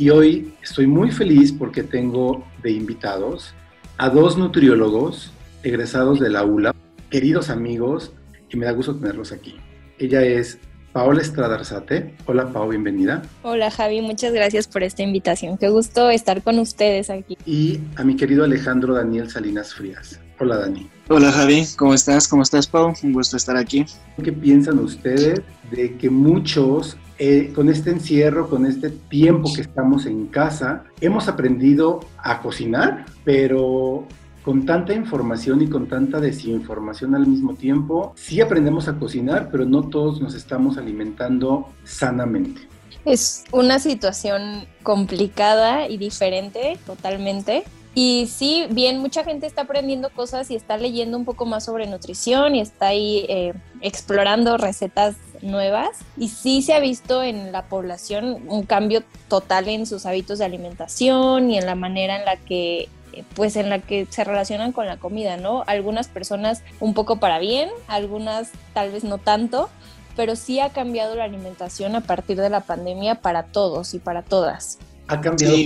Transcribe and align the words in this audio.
y 0.00 0.08
hoy 0.08 0.54
estoy 0.62 0.86
muy 0.86 1.10
feliz 1.10 1.52
porque 1.52 1.82
tengo 1.82 2.42
de 2.62 2.70
invitados 2.70 3.52
a 3.98 4.08
dos 4.08 4.38
nutriólogos 4.38 5.30
egresados 5.62 6.18
de 6.18 6.30
la 6.30 6.42
ULA, 6.42 6.74
queridos 7.10 7.50
amigos, 7.50 8.10
y 8.48 8.56
me 8.56 8.64
da 8.64 8.72
gusto 8.72 8.96
tenerlos 8.96 9.30
aquí. 9.30 9.56
Ella 9.98 10.22
es 10.22 10.58
Paola 10.94 11.20
Estrada 11.20 11.56
Arzate. 11.56 12.14
Hola 12.24 12.50
Pao, 12.50 12.66
bienvenida. 12.66 13.20
Hola 13.42 13.70
Javi, 13.70 14.00
muchas 14.00 14.32
gracias 14.32 14.66
por 14.68 14.82
esta 14.82 15.02
invitación. 15.02 15.58
Qué 15.58 15.68
gusto 15.68 16.08
estar 16.08 16.42
con 16.42 16.58
ustedes 16.60 17.10
aquí. 17.10 17.36
Y 17.44 17.80
a 17.96 18.02
mi 18.02 18.16
querido 18.16 18.44
Alejandro 18.44 18.94
Daniel 18.94 19.28
Salinas 19.28 19.74
Frías. 19.74 20.18
Hola 20.38 20.56
Dani. 20.56 20.88
Hola 21.10 21.30
Javi, 21.30 21.66
¿cómo 21.76 21.92
estás? 21.92 22.26
¿Cómo 22.26 22.42
estás 22.42 22.66
Pau? 22.66 22.94
Un 23.02 23.12
gusto 23.12 23.36
estar 23.36 23.58
aquí. 23.58 23.84
¿Qué 24.24 24.32
piensan 24.32 24.78
ustedes 24.78 25.42
de 25.70 25.98
que 25.98 26.08
muchos 26.08 26.96
eh, 27.22 27.52
con 27.54 27.68
este 27.68 27.90
encierro, 27.90 28.48
con 28.48 28.64
este 28.64 28.88
tiempo 28.88 29.52
que 29.54 29.60
estamos 29.60 30.06
en 30.06 30.28
casa, 30.28 30.84
hemos 31.02 31.28
aprendido 31.28 32.00
a 32.16 32.40
cocinar, 32.40 33.04
pero 33.24 34.06
con 34.42 34.64
tanta 34.64 34.94
información 34.94 35.60
y 35.60 35.68
con 35.68 35.86
tanta 35.86 36.18
desinformación 36.18 37.14
al 37.14 37.26
mismo 37.26 37.52
tiempo, 37.52 38.14
sí 38.16 38.40
aprendemos 38.40 38.88
a 38.88 38.98
cocinar, 38.98 39.50
pero 39.52 39.66
no 39.66 39.90
todos 39.90 40.22
nos 40.22 40.34
estamos 40.34 40.78
alimentando 40.78 41.68
sanamente. 41.84 42.62
Es 43.04 43.44
una 43.52 43.78
situación 43.80 44.64
complicada 44.82 45.90
y 45.90 45.98
diferente 45.98 46.78
totalmente. 46.86 47.64
Y 47.94 48.28
sí, 48.28 48.66
bien, 48.70 48.98
mucha 48.98 49.24
gente 49.24 49.46
está 49.46 49.62
aprendiendo 49.62 50.10
cosas 50.10 50.50
y 50.50 50.54
está 50.54 50.76
leyendo 50.76 51.16
un 51.16 51.24
poco 51.24 51.44
más 51.44 51.64
sobre 51.64 51.86
nutrición 51.86 52.54
y 52.54 52.60
está 52.60 52.88
ahí 52.88 53.26
eh, 53.28 53.52
explorando 53.80 54.56
recetas 54.56 55.16
nuevas. 55.42 55.98
Y 56.16 56.28
sí 56.28 56.62
se 56.62 56.74
ha 56.74 56.80
visto 56.80 57.22
en 57.22 57.50
la 57.50 57.64
población 57.64 58.44
un 58.46 58.64
cambio 58.64 59.02
total 59.28 59.68
en 59.68 59.86
sus 59.86 60.06
hábitos 60.06 60.38
de 60.38 60.44
alimentación 60.44 61.50
y 61.50 61.58
en 61.58 61.66
la 61.66 61.74
manera 61.74 62.16
en 62.16 62.24
la 62.24 62.36
que 62.36 62.88
pues 63.34 63.56
en 63.56 63.68
la 63.70 63.80
que 63.80 64.06
se 64.08 64.22
relacionan 64.22 64.70
con 64.70 64.86
la 64.86 64.98
comida, 64.98 65.36
¿no? 65.36 65.64
Algunas 65.66 66.06
personas 66.06 66.62
un 66.78 66.94
poco 66.94 67.18
para 67.18 67.40
bien, 67.40 67.68
algunas 67.88 68.52
tal 68.72 68.92
vez 68.92 69.02
no 69.02 69.18
tanto, 69.18 69.68
pero 70.14 70.36
sí 70.36 70.60
ha 70.60 70.70
cambiado 70.70 71.16
la 71.16 71.24
alimentación 71.24 71.96
a 71.96 72.02
partir 72.02 72.40
de 72.40 72.50
la 72.50 72.60
pandemia 72.60 73.16
para 73.16 73.44
todos 73.44 73.94
y 73.94 73.98
para 73.98 74.22
todas. 74.22 74.78
¿Ha 75.08 75.20
cambiado 75.20 75.56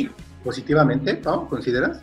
positivamente, 0.43 1.21
¿no? 1.23 1.49
¿Consideras? 1.49 2.01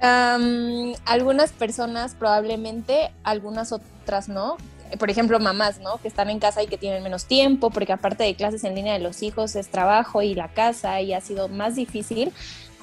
Algunas 0.00 1.52
personas 1.52 2.14
probablemente, 2.14 3.10
algunas 3.22 3.72
otras 3.72 4.28
no. 4.28 4.56
Por 4.98 5.10
ejemplo, 5.10 5.40
mamás, 5.40 5.80
¿no? 5.80 5.96
Que 5.98 6.08
están 6.08 6.30
en 6.30 6.38
casa 6.38 6.62
y 6.62 6.66
que 6.66 6.78
tienen 6.78 7.02
menos 7.02 7.24
tiempo, 7.24 7.70
porque 7.70 7.92
aparte 7.92 8.22
de 8.22 8.34
clases 8.34 8.64
en 8.64 8.74
línea 8.74 8.92
de 8.92 9.00
los 9.00 9.22
hijos 9.22 9.56
es 9.56 9.68
trabajo 9.68 10.22
y 10.22 10.34
la 10.34 10.48
casa 10.48 11.00
y 11.00 11.14
ha 11.14 11.20
sido 11.20 11.48
más 11.48 11.74
difícil 11.74 12.32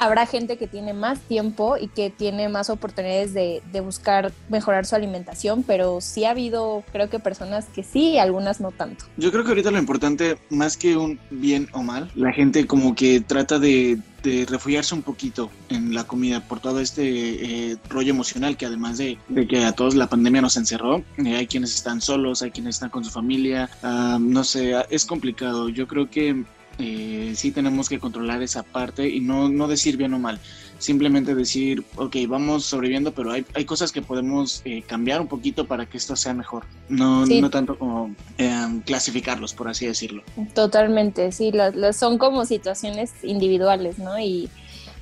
habrá 0.02 0.26
gente 0.26 0.58
que 0.58 0.66
tiene 0.66 0.94
más 0.94 1.20
tiempo 1.20 1.78
y 1.78 1.88
que 1.88 2.10
tiene 2.10 2.50
más 2.50 2.72
oportunidades 2.72 3.36
de, 3.36 3.62
buscar 3.82 4.32
mejorar 4.50 4.86
su 4.86 4.96
alimentación, 4.96 5.64
pero 5.64 6.02
sí 6.02 6.26
ha 6.26 6.32
habido, 6.32 6.84
creo 6.92 7.10
que 7.10 7.20
personas 7.20 7.66
que 7.66 7.84
sí 7.84 8.18
algunas 8.18 8.62
no 8.62 8.72
tanto. 8.72 9.06
Yo 9.18 9.32
creo 9.32 9.44
que 9.44 9.50
ahorita 9.50 9.70
lo 9.70 9.78
importante, 9.78 10.38
más 10.50 10.76
que 10.76 10.98
un 10.98 11.20
bien 11.30 11.68
o 11.74 11.84
mal, 11.84 12.10
la 12.16 12.32
gente 12.32 12.66
como 12.66 12.96
que 12.96 13.22
trata 13.22 13.60
de, 13.60 14.00
refugiarse 14.24 14.94
un 14.94 15.02
poquito 15.02 15.50
en 15.70 15.96
la 15.96 16.04
comida 16.04 16.42
por 16.42 16.60
todo 16.60 16.80
este 16.80 17.72
eh, 17.72 17.78
rollo 17.90 18.12
emocional 18.12 18.56
que 18.56 18.68
además 18.68 19.00
de, 19.00 19.18
que 19.50 19.66
a 19.66 19.72
todos 19.72 19.96
la 19.96 20.08
pandemia 20.08 20.42
nos 20.42 20.58
encerró, 20.58 21.04
eh, 21.18 21.38
hay 21.38 21.48
quienes 21.48 21.74
están 21.74 22.02
solos, 22.02 22.44
hay 22.44 22.52
quienes 22.52 22.76
están 22.76 22.92
con 22.92 23.04
su 23.04 23.10
familia, 23.10 23.70
ah, 23.82 24.20
no 24.20 24.44
sé, 24.44 24.74
es 24.92 25.06
complicado. 25.06 25.70
Yo 25.70 25.88
creo 25.88 26.10
que 26.10 26.44
eh, 26.80 27.34
sí 27.36 27.52
tenemos 27.52 27.90
que 27.90 28.00
controlar 28.00 28.42
esa 28.42 28.64
parte 28.64 29.08
y 29.08 29.20
no, 29.20 29.50
no 29.50 29.68
decir 29.68 29.98
bien 29.98 30.14
o 30.14 30.20
mal, 30.20 30.40
simplemente 30.78 31.36
decir, 31.36 31.84
ok, 31.96 32.16
vamos 32.28 32.66
sobreviviendo, 32.66 33.14
pero 33.14 33.32
hay, 33.32 33.46
hay 33.54 33.66
cosas 33.66 33.92
que 33.92 34.02
podemos 34.02 34.62
eh, 34.66 34.82
cambiar 34.82 35.22
un 35.22 35.28
poquito 35.28 35.68
para 35.68 35.86
que 35.86 35.98
esto 35.98 36.16
sea 36.16 36.34
mejor, 36.34 36.64
no, 36.90 37.26
no 37.26 37.50
tanto 37.50 37.78
como 37.78 38.16
em, 38.38 38.82
clasificarlos, 38.82 39.54
por 39.54 39.68
así 39.68 39.86
decirlo. 39.86 40.24
Totalmente, 40.54 41.32
sí, 41.32 41.52
son 41.94 42.18
como 42.18 42.46
situaciones 42.46 43.12
individuales, 43.24 44.00
¿no? 44.00 44.20
Y, 44.20 44.50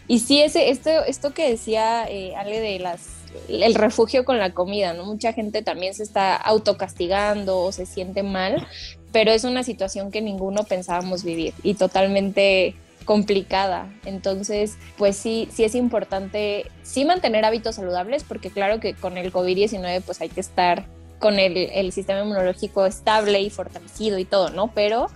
y 0.07 0.19
sí, 0.19 0.41
ese, 0.41 0.69
esto, 0.69 0.89
esto 1.07 1.33
que 1.33 1.49
decía 1.49 2.05
eh, 2.09 2.35
Ale 2.35 2.59
de 2.59 2.79
las 2.79 3.19
el 3.47 3.75
refugio 3.75 4.25
con 4.25 4.39
la 4.39 4.53
comida, 4.53 4.93
¿no? 4.93 5.05
Mucha 5.05 5.33
gente 5.33 5.61
también 5.61 5.93
se 5.93 6.03
está 6.03 6.35
autocastigando 6.35 7.59
o 7.59 7.71
se 7.71 7.85
siente 7.85 8.23
mal, 8.23 8.67
pero 9.11 9.31
es 9.31 9.43
una 9.43 9.63
situación 9.63 10.11
que 10.11 10.21
ninguno 10.21 10.63
pensábamos 10.63 11.23
vivir 11.23 11.53
y 11.63 11.73
totalmente 11.73 12.75
complicada. 13.05 13.91
Entonces, 14.05 14.77
pues 14.97 15.15
sí, 15.15 15.47
sí 15.51 15.63
es 15.63 15.73
importante, 15.73 16.69
sí 16.83 17.05
mantener 17.05 17.43
hábitos 17.43 17.75
saludables, 17.75 18.23
porque 18.23 18.51
claro 18.51 18.79
que 18.79 18.93
con 18.93 19.17
el 19.17 19.33
COVID-19 19.33 20.03
pues 20.05 20.21
hay 20.21 20.29
que 20.29 20.41
estar 20.41 20.85
con 21.17 21.39
el, 21.39 21.57
el, 21.57 21.91
sistema 21.91 22.21
inmunológico 22.21 22.85
estable 22.85 23.41
y 23.41 23.49
fortalecido 23.49 24.19
y 24.19 24.25
todo, 24.25 24.51
¿no? 24.51 24.71
Pero 24.73 25.07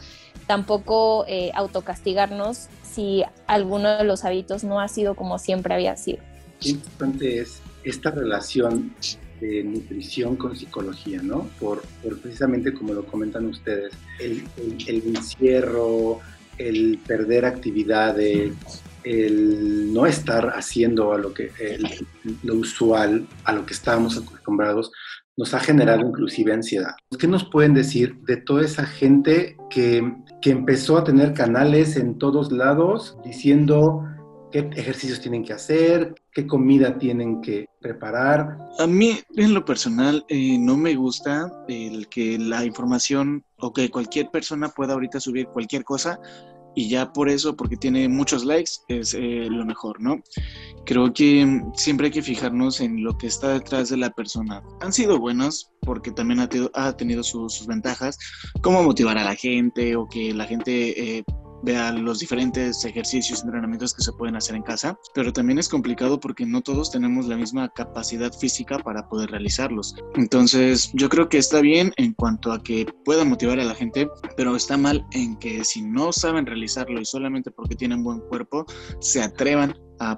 tampoco 0.48 1.26
eh, 1.28 1.52
autocastigarnos 1.54 2.68
si 2.84 3.24
alguno 3.48 3.98
de 3.98 4.04
los 4.04 4.26
hábitos 4.26 4.64
no 4.64 4.82
ha 4.82 4.88
sido 4.88 5.16
como 5.16 5.40
siempre 5.40 5.74
había 5.74 5.96
sido. 5.96 6.20
Qué 6.60 6.70
importante 6.70 7.42
es 7.42 7.62
esta 7.84 8.12
relación 8.12 8.96
de 9.44 9.64
nutrición 9.64 10.38
con 10.38 10.56
psicología, 10.56 11.22
¿no? 11.22 11.50
Por, 11.60 11.84
precisamente 12.22 12.74
como 12.74 12.94
lo 12.94 13.06
comentan 13.06 13.46
ustedes, 13.48 13.92
el, 14.20 14.44
encierro, 14.88 16.20
el 16.58 16.98
perder 17.06 17.44
actividades, 17.44 18.54
el 19.04 19.94
no 19.94 20.06
estar 20.06 20.54
haciendo 20.56 21.12
a 21.12 21.18
lo 21.18 21.34
que 21.34 21.52
lo 22.44 22.56
usual, 22.56 23.28
a 23.44 23.52
lo 23.52 23.66
que 23.66 23.74
estábamos 23.74 24.18
acostumbrados, 24.18 24.92
nos 25.36 25.54
ha 25.54 25.60
generado 25.60 26.08
inclusive 26.08 26.54
ansiedad. 26.54 26.96
¿Qué 27.20 27.28
nos 27.28 27.44
pueden 27.44 27.74
decir 27.74 28.16
de 28.22 28.38
toda 28.38 28.64
esa 28.64 28.86
gente 28.86 29.58
que, 29.70 30.10
que 30.42 30.52
empezó 30.52 30.98
a 30.98 31.04
tener 31.04 31.34
canales 31.34 31.98
en 31.98 32.18
todos 32.18 32.54
lados 32.54 33.18
diciendo 33.26 34.06
qué 34.54 34.70
ejercicios 34.76 35.20
tienen 35.20 35.44
que 35.44 35.52
hacer, 35.52 36.14
qué 36.32 36.46
comida 36.46 37.00
tienen 37.00 37.42
que 37.42 37.66
preparar. 37.82 38.56
A 38.78 38.86
mí, 38.86 39.20
en 39.36 39.54
lo 39.54 39.66
personal, 39.66 40.24
eh, 40.30 40.58
no 40.60 40.78
me 40.78 40.96
gusta 40.96 41.52
el 41.68 42.08
que 42.08 42.38
la 42.38 42.64
información 42.64 43.44
o 43.58 43.74
que 43.74 43.90
cualquier 43.90 44.30
persona 44.30 44.70
pueda 44.70 44.94
ahorita 44.94 45.20
subir 45.20 45.48
cualquier 45.48 45.84
cosa 45.84 46.20
y 46.76 46.88
ya 46.88 47.12
por 47.14 47.30
eso, 47.30 47.56
porque 47.56 47.78
tiene 47.78 48.08
muchos 48.08 48.46
likes, 48.46 48.72
es 48.88 49.16
eh, 49.16 49.48
lo 49.50 49.66
mejor, 49.66 50.00
¿no? 50.00 50.22
Creo 50.86 51.12
que 51.14 51.62
siempre 51.76 52.08
hay 52.08 52.12
que 52.12 52.22
fijarnos 52.22 52.80
en 52.80 53.04
lo 53.04 53.18
que 53.18 53.28
está 53.28 53.54
detrás 53.54 53.90
de 53.90 53.98
la 53.98 54.12
persona. 54.12 54.62
Han 54.82 54.94
sido 54.94 55.20
buenos 55.20 55.72
porque 55.82 56.12
también 56.12 56.40
ha, 56.40 56.94
tenido 56.94 57.24
sus, 57.24 57.66
ventajas, 57.68 58.18
como 58.62 58.84
motivar 58.84 59.18
a 59.18 59.24
la 59.24 59.36
gente 59.36 59.96
o 59.96 60.08
que 60.08 60.34
la 60.34 60.46
gente 60.46 61.18
eh, 61.18 61.24
vea 61.64 61.92
los 61.92 62.20
diferentes 62.20 62.84
ejercicios, 62.86 63.44
entrenamientos 63.44 63.94
que 63.94 64.04
se 64.04 64.12
pueden 64.14 64.36
hacer 64.36 64.56
en 64.56 64.64
casa, 64.64 64.98
pero 65.14 65.34
también 65.34 65.60
es 65.60 65.70
complicado 65.70 66.20
porque 66.20 66.46
no 66.46 66.62
todos 66.62 66.92
tenemos 66.92 67.28
la 67.28 67.38
misma 67.38 67.70
capacidad 67.70 68.32
física 68.32 68.78
para 68.80 69.08
poder 69.08 69.32
realizarlos. 69.32 69.96
Entonces, 70.16 70.92
yo 70.94 71.10
creo 71.10 71.30
que 71.30 71.38
está 71.38 71.62
bien 71.62 71.94
en 71.98 72.14
cuanto 72.14 72.52
a 72.52 72.62
que 72.62 72.86
pueda 73.06 73.26
motivar 73.26 73.60
a 73.60 73.64
la 73.64 73.76
gente, 73.76 74.08
pero 74.36 74.56
está 74.56 74.78
mal 74.78 75.06
en 75.12 75.38
que 75.38 75.64
si 75.64 75.82
no 75.82 76.12
saben 76.12 76.46
realizarlo 76.46 77.00
y 77.00 77.06
solamente 77.06 77.52
porque 77.52 77.76
tienen 77.76 78.04
buen 78.04 78.20
cuerpo, 78.20 78.66
se 79.00 79.22
atrevan 79.22 79.74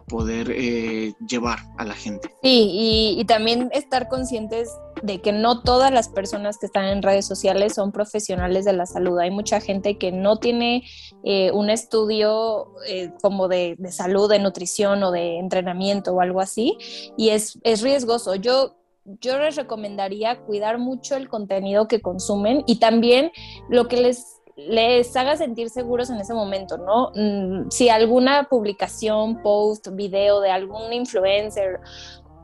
poder 0.08 0.52
eh, 0.52 1.14
llevar 1.28 1.60
a 1.78 1.86
la 1.86 1.94
gente. 1.94 2.30
Sí, 2.44 2.70
y, 2.72 3.20
y, 3.20 3.26
también 3.26 3.70
estar 3.74 4.08
conscientes 4.08 4.70
de 5.04 5.22
que 5.22 5.32
no 5.32 5.62
todas 5.62 5.92
las 5.92 6.10
personas 6.10 6.58
que 6.58 6.66
están 6.66 6.86
en 6.86 7.02
redes 7.02 7.26
sociales 7.26 7.76
son 7.76 7.92
profesionales 7.92 8.66
de 8.66 8.74
la 8.74 8.86
salud. 8.86 9.20
Hay 9.20 9.32
mucha 9.32 9.60
gente 9.60 9.98
que 9.98 10.12
no 10.12 10.38
tiene 10.38 10.84
eh, 11.24 11.52
un 11.52 11.70
estudio 11.70 12.74
eh, 12.88 13.12
como 13.22 13.48
de, 13.48 13.76
de, 13.78 13.92
salud, 13.92 14.30
de 14.30 14.40
nutrición 14.40 15.04
o 15.04 15.12
de 15.12 15.38
entrenamiento 15.38 16.14
o 16.14 16.22
algo 16.22 16.42
así, 16.42 16.78
y 17.18 17.30
es, 17.30 17.60
es 17.64 17.82
riesgoso. 17.82 18.36
Yo 18.36 18.76
yo 19.22 19.38
les 19.38 19.56
recomendaría 19.56 20.42
cuidar 20.42 20.80
mucho 20.80 21.16
el 21.16 21.30
contenido 21.30 21.88
que 21.88 22.02
consumen 22.02 22.64
y 22.66 22.78
también 22.78 23.32
lo 23.70 23.88
que 23.88 24.02
les 24.02 24.35
les 24.56 25.16
haga 25.16 25.36
sentir 25.36 25.70
seguros 25.70 26.10
en 26.10 26.18
ese 26.18 26.34
momento, 26.34 26.78
¿no? 26.78 27.12
Mm, 27.16 27.70
si 27.70 27.90
alguna 27.90 28.46
publicación, 28.46 29.42
post, 29.42 29.90
video 29.94 30.40
de 30.40 30.52
algún 30.52 30.94
influencer 30.94 31.80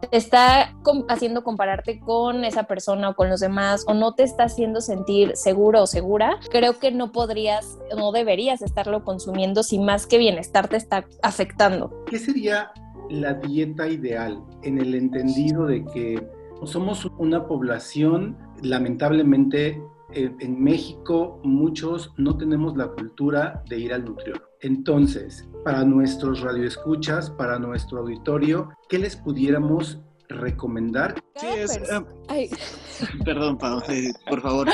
te 0.09 0.17
está 0.17 0.73
haciendo 1.09 1.43
compararte 1.43 1.99
con 1.99 2.43
esa 2.43 2.63
persona 2.63 3.09
o 3.09 3.15
con 3.15 3.29
los 3.29 3.39
demás 3.39 3.85
o 3.87 3.93
no 3.93 4.15
te 4.15 4.23
está 4.23 4.45
haciendo 4.45 4.81
sentir 4.81 5.35
seguro 5.35 5.83
o 5.83 5.87
segura, 5.87 6.39
creo 6.49 6.79
que 6.79 6.91
no 6.91 7.11
podrías, 7.11 7.77
no 7.95 8.11
deberías 8.11 8.61
estarlo 8.61 9.03
consumiendo 9.03 9.61
si 9.63 9.77
más 9.77 10.07
que 10.07 10.17
bienestar 10.17 10.67
te 10.67 10.77
está 10.77 11.05
afectando. 11.21 11.93
¿Qué 12.07 12.17
sería 12.17 12.71
la 13.09 13.35
dieta 13.35 13.87
ideal 13.87 14.41
en 14.63 14.79
el 14.79 14.95
entendido 14.95 15.67
de 15.67 15.85
que 15.85 16.27
somos 16.65 17.05
una 17.17 17.47
población 17.47 18.37
lamentablemente 18.61 19.81
eh, 20.13 20.31
en 20.39 20.63
México 20.63 21.39
muchos 21.43 22.11
no 22.17 22.37
tenemos 22.37 22.75
la 22.77 22.87
cultura 22.87 23.63
de 23.69 23.79
ir 23.79 23.93
al 23.93 24.05
nutriólogo. 24.05 24.45
Entonces, 24.61 25.47
para 25.63 25.83
nuestros 25.83 26.41
radioescuchas, 26.41 27.31
para 27.31 27.57
nuestro 27.57 27.99
auditorio, 27.99 28.69
¿qué 28.89 28.99
les 28.99 29.15
pudiéramos 29.15 29.99
recomendar? 30.29 31.15
Sí, 31.35 31.47
es, 31.47 31.77
eh, 31.77 32.49
perdón, 33.25 33.57
Pau, 33.57 33.81
por 34.29 34.41
favor. 34.41 34.67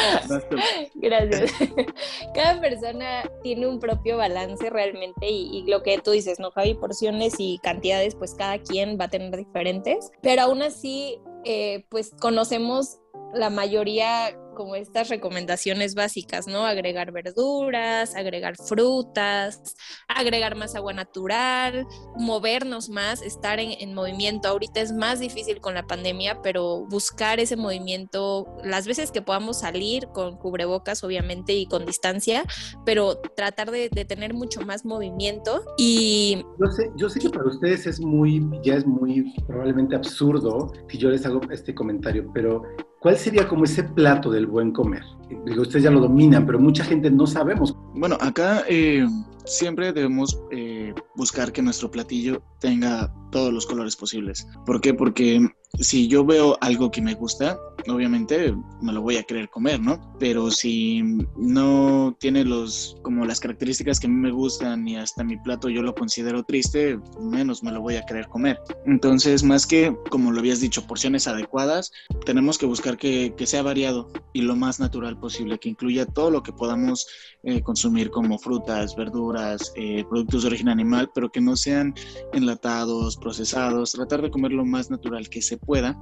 Gracias. 0.95 1.51
Cada 2.33 2.59
persona 2.59 3.23
tiene 3.43 3.67
un 3.67 3.79
propio 3.79 4.17
balance 4.17 4.69
realmente 4.69 5.29
y, 5.29 5.57
y, 5.57 5.69
lo 5.69 5.83
que 5.83 5.97
tú 5.99 6.11
dices, 6.11 6.39
¿no, 6.39 6.51
Javi? 6.51 6.73
Porciones 6.75 7.35
y 7.39 7.59
cantidades, 7.63 8.15
pues 8.15 8.35
cada 8.35 8.59
quien 8.59 8.97
va 8.99 9.05
a 9.05 9.09
tener 9.09 9.35
diferentes, 9.35 10.11
pero 10.21 10.43
aún 10.43 10.61
así, 10.61 11.19
eh, 11.45 11.85
pues 11.89 12.11
conocemos 12.19 12.99
la 13.33 13.49
mayoría 13.49 14.37
como 14.57 14.75
estas 14.75 15.09
recomendaciones 15.09 15.93
básicas, 15.93 16.47
¿no? 16.47 16.65
Agregar 16.65 17.11
verduras, 17.11 18.15
agregar 18.15 18.55
frutas, 18.57 19.75
agregar 20.07 20.55
más 20.55 20.73
agua 20.73 20.93
natural, 20.93 21.85
movernos 22.17 22.89
más, 22.89 23.21
estar 23.21 23.59
en, 23.59 23.93
movimiento. 23.93 24.47
Ahorita 24.47 24.81
es 24.81 24.91
más 24.91 25.19
difícil 25.19 25.61
con 25.61 25.75
la 25.75 25.85
pandemia, 25.85 26.41
pero 26.41 26.87
buscar 26.89 27.39
ese 27.39 27.55
movimiento 27.55 28.47
las 28.63 28.87
veces 28.87 29.11
que 29.11 29.21
podamos 29.21 29.59
salir 29.59 30.07
con 30.07 30.37
cubrebocas, 30.37 31.03
obviamente, 31.03 31.53
y 31.53 31.67
con 31.67 31.85
distancia, 31.85 32.43
pero 32.83 33.17
tratar 33.35 33.69
de, 33.69 33.89
tener 33.89 34.33
mucho 34.33 34.61
más 34.61 34.85
movimiento 34.85 35.63
y... 35.77 36.43
Yo 36.59 36.71
sé, 36.71 36.91
yo 36.95 37.09
sé 37.09 37.19
que 37.19 37.29
para 37.29 37.45
ustedes 37.45 37.85
es 37.85 37.99
muy, 37.99 38.43
ya 38.63 38.73
es 38.73 38.87
muy 38.87 39.35
probablemente 39.45 39.95
absurdo 39.95 40.71
si 40.89 40.97
yo 40.97 41.09
les 41.09 41.27
hago 41.27 41.41
este 41.51 41.75
comentario, 41.75 42.31
pero 42.33 42.63
¿Cuál 42.99 43.17
sería 43.17 43.47
como 43.47 43.65
ese 43.65 43.83
plato 43.83 44.31
del 44.31 44.47
buen 44.47 44.71
comer? 44.71 45.03
Digo, 45.45 45.61
ustedes 45.61 45.83
ya 45.83 45.91
lo 45.91 45.99
dominan, 45.99 46.45
pero 46.45 46.59
mucha 46.59 46.83
gente 46.83 47.11
no 47.11 47.27
sabemos. 47.27 47.75
Bueno, 47.93 48.17
acá 48.19 48.63
eh, 48.67 49.05
siempre 49.47 49.93
debemos 49.93 50.39
eh, 50.51 50.93
buscar 51.15 51.51
que 51.51 51.61
nuestro 51.61 51.89
platillo 51.89 52.43
tenga 52.59 53.13
todos 53.31 53.53
los 53.53 53.65
colores 53.65 53.95
posibles. 53.95 54.47
¿Por 54.65 54.81
qué? 54.81 54.93
Porque 54.93 55.47
si 55.79 56.07
yo 56.07 56.25
veo 56.25 56.57
algo 56.61 56.91
que 56.91 57.01
me 57.01 57.13
gusta, 57.13 57.59
obviamente 57.87 58.55
me 58.81 58.93
lo 58.93 59.01
voy 59.01 59.17
a 59.17 59.23
querer 59.23 59.49
comer, 59.49 59.79
¿no? 59.79 60.15
Pero 60.19 60.49
si 60.49 61.01
no 61.37 62.15
tiene 62.19 62.43
los 62.43 62.97
como 63.03 63.25
las 63.25 63.39
características 63.39 63.99
que 63.99 64.07
a 64.07 64.09
mí 64.09 64.15
me 64.15 64.31
gustan 64.31 64.87
y 64.87 64.97
hasta 64.97 65.23
mi 65.23 65.37
plato 65.37 65.69
yo 65.69 65.81
lo 65.81 65.93
considero 65.93 66.43
triste, 66.43 66.99
menos 67.19 67.63
me 67.63 67.71
lo 67.71 67.81
voy 67.81 67.95
a 67.95 68.05
querer 68.05 68.27
comer. 68.27 68.59
Entonces, 68.85 69.43
más 69.43 69.67
que, 69.67 69.95
como 70.09 70.31
lo 70.31 70.39
habías 70.39 70.61
dicho, 70.61 70.87
porciones 70.87 71.27
adecuadas, 71.27 71.91
tenemos 72.25 72.57
que 72.57 72.65
buscar 72.65 72.97
que, 72.97 73.33
que 73.37 73.45
sea 73.45 73.61
variado 73.61 74.09
y 74.33 74.41
lo 74.41 74.55
más 74.55 74.79
natural 74.79 75.19
posible, 75.19 75.59
que 75.59 75.69
incluya 75.69 76.05
todo 76.05 76.31
lo 76.31 76.43
que 76.43 76.53
podamos 76.53 77.07
eh, 77.43 77.61
consumir 77.61 78.09
como 78.09 78.39
frutas, 78.39 78.95
verduras, 78.95 79.36
eh, 79.75 80.05
productos 80.09 80.43
de 80.43 80.47
origen 80.47 80.69
animal, 80.69 81.09
pero 81.13 81.29
que 81.29 81.41
no 81.41 81.55
sean 81.55 81.93
enlatados, 82.33 83.17
procesados, 83.17 83.91
tratar 83.91 84.21
de 84.21 84.31
comer 84.31 84.51
lo 84.51 84.65
más 84.65 84.89
natural 84.89 85.29
que 85.29 85.41
se 85.41 85.57
pueda 85.57 85.97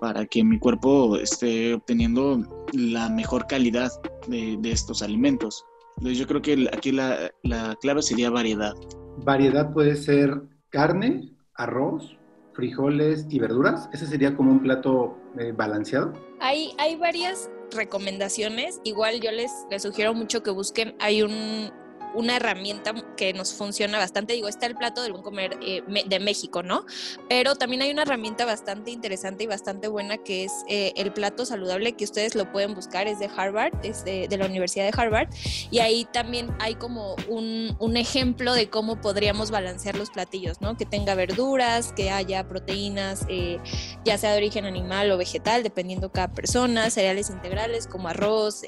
para 0.00 0.26
que 0.26 0.44
mi 0.44 0.58
cuerpo 0.58 1.16
esté 1.16 1.74
obteniendo 1.74 2.42
la 2.72 3.08
mejor 3.08 3.46
calidad 3.46 3.90
de, 4.28 4.58
estos 4.64 5.02
alimentos. 5.02 5.64
Entonces 5.98 6.18
yo 6.18 6.26
creo 6.26 6.42
que 6.42 6.68
aquí 6.72 6.92
la, 6.92 7.30
clave 7.80 8.02
sería 8.02 8.30
variedad. 8.30 8.74
Variedad 9.24 9.72
puede 9.72 9.96
ser 9.96 10.42
carne, 10.70 11.34
arroz, 11.54 12.16
frijoles 12.54 13.26
y 13.28 13.38
verduras. 13.38 13.88
Ese 13.92 14.06
sería 14.06 14.36
como 14.36 14.52
un 14.52 14.62
plato 14.62 15.16
eh, 15.38 15.52
balanceado. 15.52 16.12
Hay, 16.40 16.72
hay 16.78 16.96
varias 16.96 17.50
recomendaciones. 17.72 18.80
Igual 18.84 19.20
yo 19.20 19.30
les, 19.30 19.50
les 19.70 19.82
sugiero 19.82 20.14
mucho 20.14 20.42
que 20.42 20.50
busquen, 20.50 20.94
hay 21.00 21.22
un, 21.22 21.70
una 22.14 22.36
herramienta 22.36 22.94
que 23.16 23.32
nos 23.32 23.54
funciona 23.54 23.98
bastante. 23.98 24.34
Digo, 24.34 24.48
está 24.48 24.66
el 24.66 24.76
plato 24.76 25.02
del 25.02 25.12
buen 25.12 25.22
comer 25.22 25.58
eh, 25.62 25.82
de 26.06 26.20
México, 26.20 26.62
¿no? 26.62 26.84
Pero 27.28 27.54
también 27.54 27.82
hay 27.82 27.90
una 27.90 28.02
herramienta 28.02 28.44
bastante 28.44 28.90
interesante 28.90 29.44
y 29.44 29.46
bastante 29.46 29.88
buena 29.88 30.18
que 30.18 30.44
es 30.44 30.52
eh, 30.68 30.92
el 30.96 31.12
plato 31.12 31.46
saludable, 31.46 31.92
que 31.92 32.04
ustedes 32.04 32.34
lo 32.34 32.50
pueden 32.50 32.74
buscar, 32.74 33.06
es 33.06 33.18
de 33.18 33.30
Harvard, 33.34 33.72
es 33.84 34.04
de, 34.04 34.28
la 34.36 34.46
Universidad 34.46 34.90
de 34.90 34.92
Harvard. 34.96 35.28
Y 35.70 35.80
ahí 35.80 36.06
también 36.12 36.54
hay 36.60 36.74
como 36.74 37.16
un, 37.28 37.76
un, 37.78 37.96
ejemplo 37.96 38.54
de 38.54 38.70
cómo 38.70 39.00
podríamos 39.00 39.50
balancear 39.50 39.96
los 39.96 40.10
platillos, 40.10 40.60
¿no? 40.60 40.76
Que 40.76 40.86
tenga 40.86 41.14
verduras, 41.14 41.92
que 41.92 42.10
haya 42.10 42.48
proteínas, 42.48 43.26
eh, 43.28 43.58
ya 44.04 44.16
sea 44.16 44.32
de 44.32 44.38
origen 44.38 44.64
animal 44.64 45.10
o 45.10 45.18
vegetal, 45.18 45.62
dependiendo 45.62 46.10
cada 46.10 46.28
persona, 46.28 46.88
cereales 46.88 47.28
integrales 47.28 47.86
como 47.86 48.08
arroz, 48.08 48.62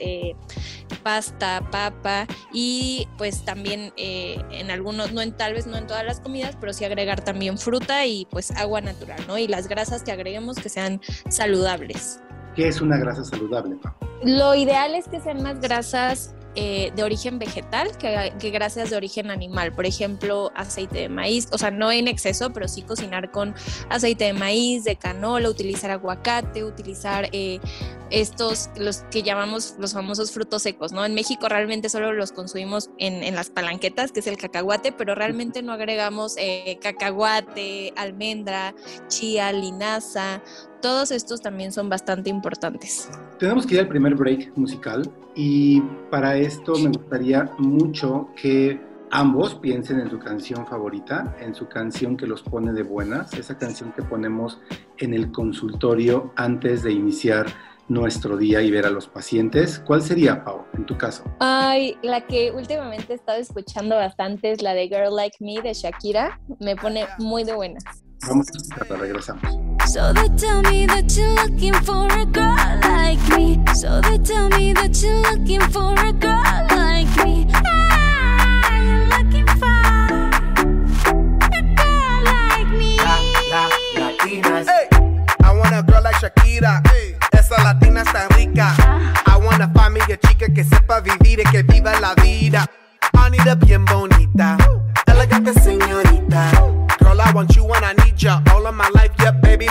pasta, 1.02 1.68
papa 1.70 2.26
y 2.52 3.08
pues 3.18 3.31
pues, 3.32 3.46
también 3.46 3.94
eh, 3.96 4.42
en 4.50 4.70
algunos, 4.70 5.12
no 5.12 5.22
en 5.22 5.32
tal 5.32 5.54
vez 5.54 5.66
no 5.66 5.78
en 5.78 5.86
todas 5.86 6.04
las 6.04 6.20
comidas, 6.20 6.54
pero 6.60 6.74
sí 6.74 6.84
agregar 6.84 7.24
también 7.24 7.56
fruta 7.56 8.04
y 8.04 8.26
pues 8.26 8.50
agua 8.50 8.82
natural, 8.82 9.20
¿no? 9.26 9.38
Y 9.38 9.48
las 9.48 9.68
grasas 9.68 10.02
que 10.02 10.12
agreguemos 10.12 10.58
que 10.58 10.68
sean 10.68 11.00
saludables. 11.30 12.20
¿Qué 12.54 12.68
es 12.68 12.82
una 12.82 12.98
grasa 12.98 13.24
saludable? 13.24 13.78
Lo 14.22 14.54
ideal 14.54 14.94
es 14.94 15.08
que 15.08 15.18
sean 15.18 15.42
más 15.42 15.60
grasas 15.60 16.34
eh, 16.54 16.92
de 16.94 17.02
origen 17.02 17.38
vegetal 17.38 17.96
que, 17.96 18.50
grasas 18.50 18.90
de 18.90 18.96
origen 18.96 19.30
animal. 19.30 19.72
Por 19.72 19.86
ejemplo, 19.86 20.52
aceite 20.54 20.98
de 20.98 21.08
maíz, 21.08 21.48
o 21.52 21.58
sea, 21.58 21.70
no 21.70 21.90
en 21.90 22.08
exceso, 22.08 22.52
pero 22.52 22.68
sí 22.68 22.82
cocinar 22.82 23.30
con 23.30 23.54
aceite 23.88 24.24
de 24.24 24.32
maíz, 24.34 24.84
de 24.84 24.96
canola, 24.96 25.48
utilizar 25.48 25.90
aguacate, 25.90 26.62
utilizar 26.64 27.28
eh, 27.32 27.58
estos, 28.10 28.68
los 28.76 28.98
que 29.10 29.22
llamamos 29.22 29.76
los 29.78 29.94
famosos 29.94 30.30
frutos 30.30 30.62
secos, 30.62 30.92
¿no? 30.92 31.04
En 31.04 31.14
México 31.14 31.48
realmente 31.48 31.88
solo 31.88 32.12
los 32.12 32.32
consumimos 32.32 32.90
en, 32.98 33.22
en 33.22 33.34
las 33.34 33.48
palanquetas, 33.48 34.12
que 34.12 34.20
es 34.20 34.26
el 34.26 34.36
cacahuate, 34.36 34.92
pero 34.92 35.14
realmente 35.14 35.62
no 35.62 35.72
agregamos 35.72 36.36
eh, 36.36 36.78
cacahuate, 36.82 37.94
almendra, 37.96 38.74
chía, 39.08 39.52
linaza, 39.52 40.42
todos 40.82 41.10
estos 41.10 41.40
también 41.40 41.72
son 41.72 41.88
bastante 41.88 42.28
importantes. 42.28 43.08
Tenemos 43.38 43.66
que 43.66 43.76
ir 43.76 43.80
al 43.80 43.88
primer 43.88 44.14
break 44.14 44.52
musical 44.56 45.10
y 45.34 45.80
para 46.10 46.36
esto 46.36 46.74
me 46.74 46.88
gustaría 46.88 47.50
mucho 47.56 48.28
que 48.36 48.78
ambos 49.10 49.54
piensen 49.54 50.00
en 50.00 50.10
su 50.10 50.18
canción 50.18 50.66
favorita, 50.66 51.34
en 51.40 51.54
su 51.54 51.68
canción 51.68 52.16
que 52.16 52.26
los 52.26 52.42
pone 52.42 52.72
de 52.72 52.82
buenas, 52.82 53.32
esa 53.34 53.56
canción 53.56 53.92
que 53.92 54.02
ponemos 54.02 54.60
en 54.98 55.14
el 55.14 55.32
consultorio 55.32 56.32
antes 56.36 56.82
de 56.82 56.92
iniciar 56.92 57.46
nuestro 57.88 58.36
día 58.36 58.62
y 58.62 58.70
ver 58.70 58.86
a 58.86 58.90
los 58.90 59.06
pacientes. 59.06 59.82
¿Cuál 59.86 60.02
sería, 60.02 60.44
Pau, 60.44 60.64
en 60.74 60.86
tu 60.86 60.96
caso? 60.96 61.24
Ay, 61.40 61.96
la 62.02 62.26
que 62.26 62.50
últimamente 62.50 63.12
he 63.12 63.16
estado 63.16 63.38
escuchando 63.38 63.96
bastante 63.96 64.52
es 64.52 64.62
la 64.62 64.72
de 64.74 64.88
Girl 64.88 65.14
Like 65.14 65.36
Me 65.40 65.60
de 65.62 65.74
Shakira. 65.74 66.40
Me 66.58 66.74
pone 66.76 67.06
muy 67.18 67.44
de 67.44 67.54
buenas. 67.54 67.84
Vamos 68.28 68.48
a 68.48 68.56
escucharla, 68.56 68.96
regresamos. 68.96 69.71
So 69.92 70.10
they 70.14 70.26
tell 70.38 70.62
me 70.62 70.86
that 70.86 71.14
you're 71.18 71.34
looking 71.34 71.74
for 71.84 72.08
a 72.08 72.24
girl 72.24 72.56
like 72.80 73.20
me. 73.36 73.60
So 73.74 74.00
they 74.00 74.16
tell 74.24 74.48
me 74.48 74.72
that 74.72 74.96
you're 75.02 75.20
looking 75.20 75.60
for 75.68 75.92
a 75.92 76.12
girl 76.14 76.40
like 76.72 77.12
me. 77.22 77.46
Ah, 77.52 78.72
you're 78.72 79.04
looking 79.12 79.46
for 79.60 79.68
a 81.52 81.60
girl 81.76 82.24
like 82.24 82.68
me. 82.68 82.96
La, 82.96 83.20
la, 83.52 83.68
Latinas. 84.00 84.66
Hey, 84.66 84.88
I 85.44 85.52
want 85.52 85.76
a 85.76 85.82
girl 85.82 86.02
like 86.02 86.16
Shakira. 86.16 86.80
Hey, 86.88 87.14
esa 87.34 87.62
latina 87.62 88.00
está 88.00 88.28
rica. 88.34 88.72
I 89.26 89.36
wanna 89.44 89.70
find 89.74 89.92
me 89.92 90.00
a 90.00 90.16
chica 90.16 90.48
que 90.48 90.64
sepa 90.64 91.00
vivir 91.00 91.40
y 91.40 91.44
que 91.50 91.62
viva 91.64 92.00
la 92.00 92.14
vida. 92.14 92.64
Anita 93.12 93.56
bien 93.56 93.84
bonita, 93.84 94.56
elegante 95.06 95.52
señorita. 95.52 96.50
Girl, 96.98 97.20
I 97.20 97.30
want 97.34 97.54
you 97.56 97.70
and 97.74 97.84
I 97.84 97.92
need 98.04 98.16
ya 98.16 98.40
all 98.54 98.66
of 98.66 98.74
my 98.74 98.88
life. 98.94 99.12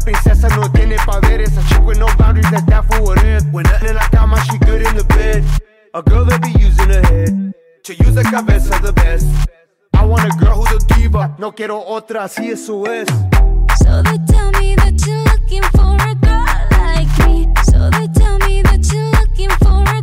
princesa 0.00 0.48
no 0.56 0.70
tiene 0.72 0.96
poderes. 1.04 1.56
A 1.56 1.62
chick 1.68 1.84
with 1.84 1.98
no 1.98 2.06
boundaries, 2.18 2.50
that's 2.50 2.64
that 2.66 2.84
for 2.86 3.02
what 3.02 3.22
it. 3.24 3.44
When 3.52 3.64
nothing 3.64 3.90
in 3.90 3.94
la 3.96 4.08
cama, 4.10 4.40
she 4.50 4.58
good 4.58 4.82
in 4.82 4.96
the 4.96 5.04
bed. 5.04 5.44
A 5.94 6.02
girl 6.02 6.24
that 6.26 6.42
be 6.42 6.50
using 6.58 6.88
her 6.88 7.02
head 7.02 7.54
to 7.84 7.94
use 7.94 8.14
the 8.14 8.22
cabeza 8.22 8.78
the 8.82 8.92
best. 8.92 9.26
I 9.94 10.04
want 10.04 10.24
a 10.24 10.36
girl 10.38 10.62
who's 10.62 10.82
a 10.82 10.94
diva, 10.94 11.34
no 11.38 11.52
quiero 11.52 11.78
otra, 11.80 12.24
así 12.24 12.50
eso 12.50 12.84
es. 12.86 13.08
So 13.78 14.02
they 14.02 14.18
tell 14.26 14.50
me 14.52 14.74
that 14.76 15.04
you're 15.06 15.24
looking 15.24 15.62
for 15.74 15.96
a 15.96 16.14
girl 16.14 16.46
like 16.70 17.12
me. 17.26 17.48
So 17.64 17.90
they 17.90 18.08
tell 18.08 18.38
me 18.38 18.62
that 18.62 18.86
you're 18.92 19.10
looking 19.20 19.50
for 19.58 19.82
a 19.82 20.02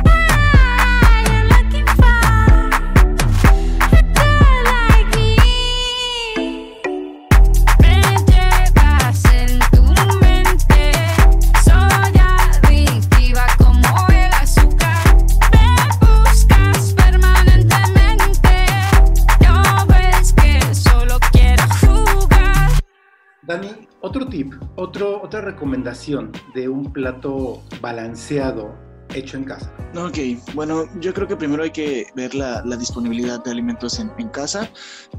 Tip, 24.31 24.53
otro, 24.77 25.21
otra 25.21 25.41
recomendación 25.41 26.31
de 26.55 26.67
un 26.67 26.91
plato 26.91 27.61
balanceado 27.81 28.73
hecho 29.13 29.37
en 29.37 29.43
casa. 29.43 29.71
Ok, 29.95 30.17
bueno, 30.55 30.85
yo 30.99 31.13
creo 31.13 31.27
que 31.27 31.35
primero 31.35 31.63
hay 31.63 31.71
que 31.71 32.07
ver 32.15 32.33
la, 32.33 32.61
disponibilidad 32.77 33.43
de 33.43 33.51
alimentos 33.51 33.99
en, 33.99 34.11
en 34.17 34.29
casa, 34.29 34.69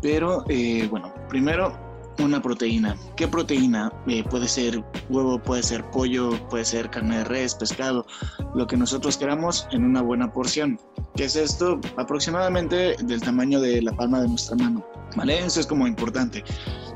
pero 0.01 0.45
eh, 0.49 0.89
bueno, 0.91 1.13
primero 1.29 1.93
una 2.19 2.43
proteína. 2.43 2.97
¿Qué 3.17 3.27
proteína? 3.29 3.93
Eh, 4.07 4.25
puede 4.25 4.49
ser 4.49 4.83
huevo, 5.09 5.39
puede 5.39 5.63
ser 5.63 5.85
pollo, 5.91 6.31
puede 6.49 6.65
ser 6.65 6.91
carne 6.91 7.19
de 7.19 7.25
res, 7.25 7.55
pescado, 7.55 8.07
lo 8.55 8.67
que 8.67 8.77
nosotros 8.77 9.17
queramos 9.17 9.67
en 9.73 9.85
una 9.85 10.03
buena 10.03 10.33
porción. 10.33 10.79
¿Qué 11.17 11.25
es 11.25 11.37
esto? 11.37 11.81
Aproximadamente 11.97 12.97
del 13.03 13.21
tamaño 13.21 13.61
de 13.61 13.83
la 13.83 13.93
palma 13.93 14.21
de 14.21 14.29
nuestra 14.29 14.57
mano. 14.57 14.85
¿Vale? 15.17 15.45
Eso 15.45 15.61
es 15.61 15.67
como 15.67 15.87
importante. 15.87 16.43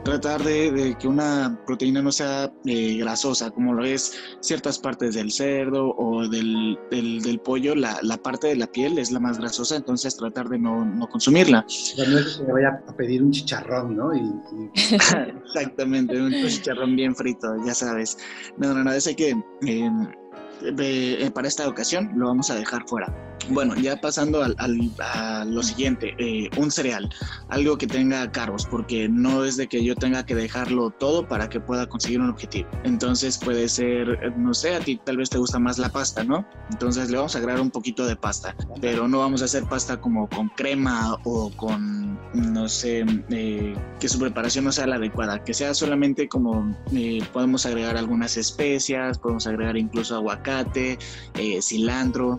Tratar 0.06 0.44
de, 0.44 0.70
de 0.70 0.94
que 0.96 1.08
una 1.08 1.60
proteína 1.66 2.00
no 2.00 2.12
sea 2.12 2.52
eh, 2.64 2.96
grasosa, 2.98 3.50
como 3.50 3.74
lo 3.74 3.84
es 3.84 4.16
ciertas 4.38 4.78
partes 4.78 5.16
del 5.16 5.32
cerdo 5.32 5.96
o 5.96 6.28
del, 6.28 6.78
del, 6.92 7.20
del 7.22 7.40
pollo. 7.40 7.74
La, 7.74 7.98
la, 8.02 8.16
parte 8.16 8.46
de 8.46 8.54
la 8.54 8.68
piel 8.68 8.98
es 8.98 9.10
la 9.10 9.18
más 9.18 9.38
grasosa, 9.40 9.74
entonces 9.74 10.16
tratar 10.16 10.48
de 10.48 10.60
no, 10.60 10.84
no 10.84 11.08
consumirla. 11.08 11.64
Sea, 11.66 12.08
no 12.08 12.18
es 12.18 12.36
que 12.36 12.44
me 12.44 12.52
vaya 12.52 12.80
a 12.86 12.96
pedir 12.96 13.20
un 13.20 13.32
chicharrón, 13.32 13.96
¿no? 13.96 14.14
Y, 14.14 14.20
y... 14.20 14.70
Exactamente, 15.44 16.20
un 16.20 16.30
chicharrón 16.30 16.94
bien 16.94 17.16
frito, 17.16 17.48
ya 17.66 17.74
sabes. 17.74 18.16
No, 18.58 18.72
no, 18.74 18.84
no, 18.84 18.92
ese 18.92 19.16
que 19.16 19.30
eh, 19.66 19.90
eh, 20.62 21.30
para 21.34 21.48
esta 21.48 21.68
ocasión 21.68 22.12
lo 22.14 22.28
vamos 22.28 22.48
a 22.50 22.54
dejar 22.54 22.86
fuera. 22.86 23.12
Bueno, 23.48 23.76
ya 23.76 24.00
pasando 24.00 24.42
al, 24.42 24.54
al, 24.58 24.76
a 24.98 25.44
lo 25.44 25.62
siguiente, 25.62 26.14
eh, 26.18 26.50
un 26.56 26.70
cereal, 26.70 27.08
algo 27.48 27.78
que 27.78 27.86
tenga 27.86 28.30
carbos, 28.32 28.66
porque 28.66 29.08
no 29.08 29.44
es 29.44 29.56
de 29.56 29.68
que 29.68 29.84
yo 29.84 29.94
tenga 29.94 30.26
que 30.26 30.34
dejarlo 30.34 30.90
todo 30.90 31.28
para 31.28 31.48
que 31.48 31.60
pueda 31.60 31.86
conseguir 31.86 32.20
un 32.20 32.30
objetivo. 32.30 32.68
Entonces 32.82 33.38
puede 33.38 33.68
ser, 33.68 34.36
no 34.36 34.52
sé, 34.52 34.74
a 34.74 34.80
ti 34.80 35.00
tal 35.02 35.18
vez 35.18 35.30
te 35.30 35.38
gusta 35.38 35.58
más 35.58 35.78
la 35.78 35.90
pasta, 35.90 36.24
¿no? 36.24 36.44
Entonces 36.70 37.10
le 37.10 37.18
vamos 37.18 37.36
a 37.36 37.38
agregar 37.38 37.60
un 37.60 37.70
poquito 37.70 38.06
de 38.06 38.16
pasta, 38.16 38.56
pero 38.80 39.06
no 39.06 39.20
vamos 39.20 39.42
a 39.42 39.44
hacer 39.44 39.64
pasta 39.64 40.00
como 40.00 40.28
con 40.28 40.48
crema 40.50 41.16
o 41.24 41.50
con, 41.50 42.18
no 42.34 42.68
sé, 42.68 43.04
eh, 43.30 43.74
que 44.00 44.08
su 44.08 44.18
preparación 44.18 44.64
no 44.64 44.72
sea 44.72 44.86
la 44.86 44.96
adecuada, 44.96 45.44
que 45.44 45.54
sea 45.54 45.72
solamente 45.74 46.28
como 46.28 46.76
eh, 46.92 47.22
podemos 47.32 47.64
agregar 47.64 47.96
algunas 47.96 48.36
especias, 48.36 49.18
podemos 49.18 49.46
agregar 49.46 49.76
incluso 49.76 50.16
aguacate, 50.16 50.98
eh, 51.34 51.62
cilantro, 51.62 52.38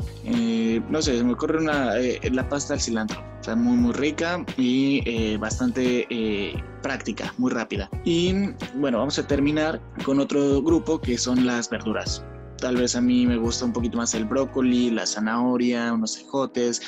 no 0.89 1.01
sé, 1.01 1.23
me 1.23 1.33
ocurre 1.33 1.59
una, 1.59 1.97
eh, 1.99 2.19
la 2.31 2.47
pasta 2.47 2.73
al 2.73 2.81
cilantro. 2.81 3.23
Está 3.39 3.55
muy, 3.55 3.77
muy 3.77 3.93
rica 3.93 4.43
y 4.57 5.01
eh, 5.05 5.37
bastante 5.37 6.07
eh, 6.09 6.61
práctica, 6.81 7.33
muy 7.37 7.51
rápida. 7.51 7.89
Y 8.03 8.33
bueno, 8.75 8.99
vamos 8.99 9.19
a 9.19 9.27
terminar 9.27 9.81
con 10.03 10.19
otro 10.19 10.61
grupo 10.61 10.99
que 10.99 11.17
son 11.17 11.45
las 11.45 11.69
verduras. 11.69 12.23
Tal 12.57 12.77
vez 12.77 12.95
a 12.95 13.01
mí 13.01 13.27
me 13.27 13.37
gusta 13.37 13.65
un 13.65 13.73
poquito 13.73 13.97
más 13.97 14.13
el 14.15 14.25
brócoli, 14.25 14.89
la 14.89 15.05
zanahoria, 15.05 15.93
unos 15.93 16.17
ejotes. 16.17 16.81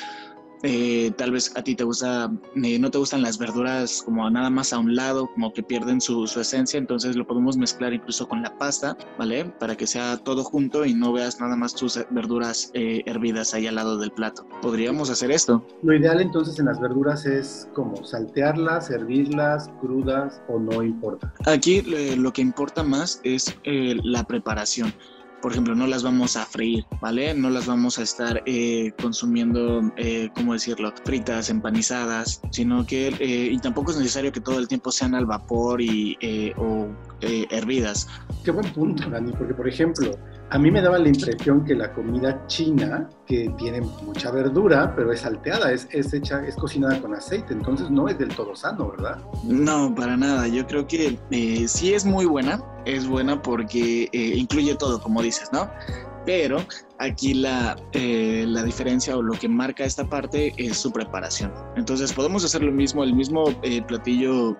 Eh, 0.62 1.10
tal 1.16 1.32
vez 1.32 1.56
a 1.56 1.62
ti 1.62 1.74
te 1.74 1.84
gusta, 1.84 2.30
eh, 2.62 2.78
no 2.78 2.90
te 2.90 2.98
gustan 2.98 3.22
las 3.22 3.38
verduras 3.38 4.02
como 4.04 4.28
nada 4.30 4.50
más 4.50 4.72
a 4.72 4.78
un 4.78 4.94
lado, 4.94 5.30
como 5.32 5.52
que 5.52 5.62
pierden 5.62 6.00
su, 6.00 6.26
su, 6.26 6.40
esencia, 6.40 6.78
entonces 6.78 7.16
lo 7.16 7.26
podemos 7.26 7.56
mezclar 7.56 7.94
incluso 7.94 8.28
con 8.28 8.42
la 8.42 8.56
pasta, 8.58 8.96
¿vale? 9.18 9.46
Para 9.58 9.76
que 9.76 9.86
sea 9.86 10.18
todo 10.18 10.44
junto 10.44 10.84
y 10.84 10.92
no 10.92 11.12
veas 11.12 11.40
nada 11.40 11.56
más 11.56 11.74
tus 11.74 11.98
verduras 12.10 12.70
eh, 12.74 13.02
hervidas 13.06 13.54
ahí 13.54 13.66
al 13.66 13.76
lado 13.76 13.96
del 13.96 14.10
plato. 14.10 14.46
Podríamos 14.60 15.08
hacer 15.08 15.30
esto. 15.30 15.64
Lo 15.82 15.94
ideal 15.94 16.20
entonces 16.20 16.58
en 16.58 16.66
las 16.66 16.78
verduras 16.80 17.24
es 17.24 17.68
como 17.74 18.04
saltearlas, 18.04 18.90
hervirlas, 18.90 19.70
crudas 19.80 20.42
o 20.48 20.58
no 20.58 20.82
importa. 20.82 21.32
Aquí 21.46 21.82
lo 22.16 22.32
que 22.32 22.42
importa 22.42 22.82
más 22.82 23.20
es 23.24 23.56
la 23.64 24.24
preparación 24.24 24.92
por 25.40 25.52
ejemplo, 25.52 25.74
no 25.74 25.86
las 25.86 26.02
vamos 26.02 26.36
a 26.36 26.44
freír, 26.44 26.84
¿vale? 27.00 27.34
No 27.34 27.50
las 27.50 27.66
vamos 27.66 27.98
a 27.98 28.02
estar 28.02 28.42
eh, 28.46 28.92
consumiendo, 29.00 29.92
eh, 29.96 30.30
¿cómo 30.34 30.52
decirlo? 30.52 30.92
Fritas, 31.04 31.50
empanizadas, 31.50 32.40
sino 32.50 32.86
que, 32.86 33.08
eh, 33.08 33.48
y 33.52 33.58
tampoco 33.58 33.90
es 33.90 33.98
necesario 33.98 34.32
que 34.32 34.40
todo 34.40 34.58
el 34.58 34.68
tiempo 34.68 34.92
sean 34.92 35.14
al 35.14 35.26
vapor 35.26 35.80
y, 35.80 36.16
eh, 36.20 36.52
o 36.56 36.88
eh, 37.20 37.46
hervidas. 37.50 38.08
Qué 38.44 38.50
buen 38.50 38.70
punto, 38.72 39.08
Dani, 39.08 39.32
porque, 39.32 39.54
por 39.54 39.68
ejemplo, 39.68 40.18
a 40.50 40.58
mí 40.58 40.70
me 40.70 40.82
daba 40.82 40.98
la 40.98 41.08
impresión 41.08 41.64
que 41.64 41.74
la 41.74 41.92
comida 41.92 42.44
china, 42.48 43.08
que 43.26 43.52
tiene 43.56 43.80
mucha 43.80 44.30
verdura, 44.32 44.92
pero 44.96 45.12
es 45.12 45.20
salteada, 45.20 45.72
es, 45.72 45.86
es 45.92 46.12
hecha, 46.12 46.44
es 46.44 46.56
cocinada 46.56 47.00
con 47.00 47.14
aceite, 47.14 47.54
entonces 47.54 47.88
no 47.88 48.08
es 48.08 48.18
del 48.18 48.34
todo 48.34 48.56
sano, 48.56 48.90
¿verdad? 48.90 49.18
No, 49.44 49.94
para 49.94 50.16
nada. 50.16 50.48
Yo 50.48 50.66
creo 50.66 50.86
que 50.88 51.18
eh, 51.30 51.68
sí 51.68 51.94
es 51.94 52.04
muy 52.04 52.26
buena, 52.26 52.60
es 52.84 53.06
buena 53.06 53.40
porque 53.40 54.08
eh, 54.12 54.32
incluye 54.36 54.74
todo, 54.74 55.00
como 55.00 55.22
dices, 55.22 55.50
¿no? 55.52 55.70
Pero 56.26 56.58
aquí 56.98 57.32
la, 57.32 57.76
eh, 57.92 58.44
la, 58.46 58.62
diferencia 58.62 59.16
o 59.16 59.22
lo 59.22 59.32
que 59.34 59.48
marca 59.48 59.84
esta 59.84 60.04
parte 60.04 60.52
es 60.58 60.76
su 60.76 60.92
preparación. 60.92 61.52
Entonces 61.76 62.12
podemos 62.12 62.44
hacer 62.44 62.62
lo 62.62 62.72
mismo, 62.72 63.04
el 63.04 63.14
mismo 63.14 63.54
eh, 63.62 63.82
platillo 63.82 64.56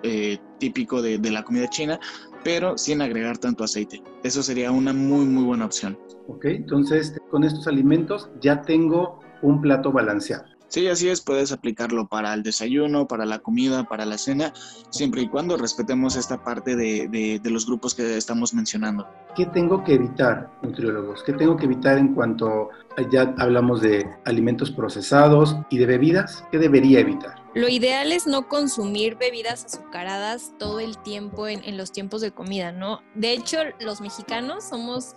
típico 0.57 1.01
de, 1.01 1.19
de, 1.19 1.31
la 1.31 1.43
comida 1.43 1.69
china, 1.69 1.99
pero 2.43 2.77
sin 2.77 3.01
agregar 3.01 3.37
tanto 3.37 3.63
aceite. 3.63 4.01
Eso 4.23 4.43
sería 4.43 4.71
una 4.71 4.93
muy, 4.93 5.25
muy 5.25 5.43
buena 5.43 5.65
opción. 5.65 5.97
Ok, 6.27 6.45
entonces 6.45 7.19
con 7.29 7.43
estos 7.43 7.67
alimentos 7.67 8.29
ya 8.41 8.61
tengo 8.61 9.19
un 9.41 9.61
plato 9.61 9.91
balanceado. 9.91 10.45
Sí, 10.67 10.87
así 10.87 11.09
es, 11.09 11.19
puedes 11.19 11.51
aplicarlo 11.51 12.07
para 12.07 12.33
el 12.33 12.43
desayuno, 12.43 13.05
para 13.05 13.25
la 13.25 13.39
comida, 13.39 13.83
para 13.89 14.05
la 14.05 14.17
cena, 14.17 14.53
siempre 14.89 15.21
y 15.23 15.27
cuando 15.27 15.57
respetemos 15.57 16.15
esta 16.15 16.45
parte 16.45 16.77
de, 16.77 17.09
de- 17.09 17.41
de 17.43 17.49
los 17.49 17.65
grupos 17.65 17.93
que 17.93 18.15
estamos 18.15 18.53
mencionando. 18.53 19.05
¿Qué 19.35 19.47
tengo 19.47 19.83
que 19.83 19.95
evitar, 19.95 20.49
nutriólogos? 20.61 21.23
¿Qué 21.23 21.33
tengo 21.33 21.57
que 21.57 21.65
evitar 21.65 21.97
en 21.97 22.13
cuanto 22.13 22.69
ya 23.11 23.35
hablamos 23.37 23.81
de 23.81 24.05
alimentos 24.23 24.71
procesados 24.71 25.57
y 25.69 25.77
de 25.77 25.87
bebidas? 25.87 26.45
¿Qué 26.51 26.57
debería 26.57 27.01
evitar? 27.01 27.40
Lo 27.53 27.67
ideal 27.67 28.13
es 28.13 28.27
no 28.27 28.47
consumir 28.47 29.15
bebidas 29.17 29.65
azucaradas 29.65 30.53
todo 30.57 30.79
el 30.79 30.97
tiempo 30.97 31.47
en, 31.49 31.63
en 31.65 31.75
los 31.75 31.91
tiempos 31.91 32.21
de 32.21 32.31
comida, 32.31 32.71
¿no? 32.71 33.01
De 33.13 33.33
hecho, 33.33 33.57
los 33.81 33.99
mexicanos 33.99 34.63
somos, 34.63 35.15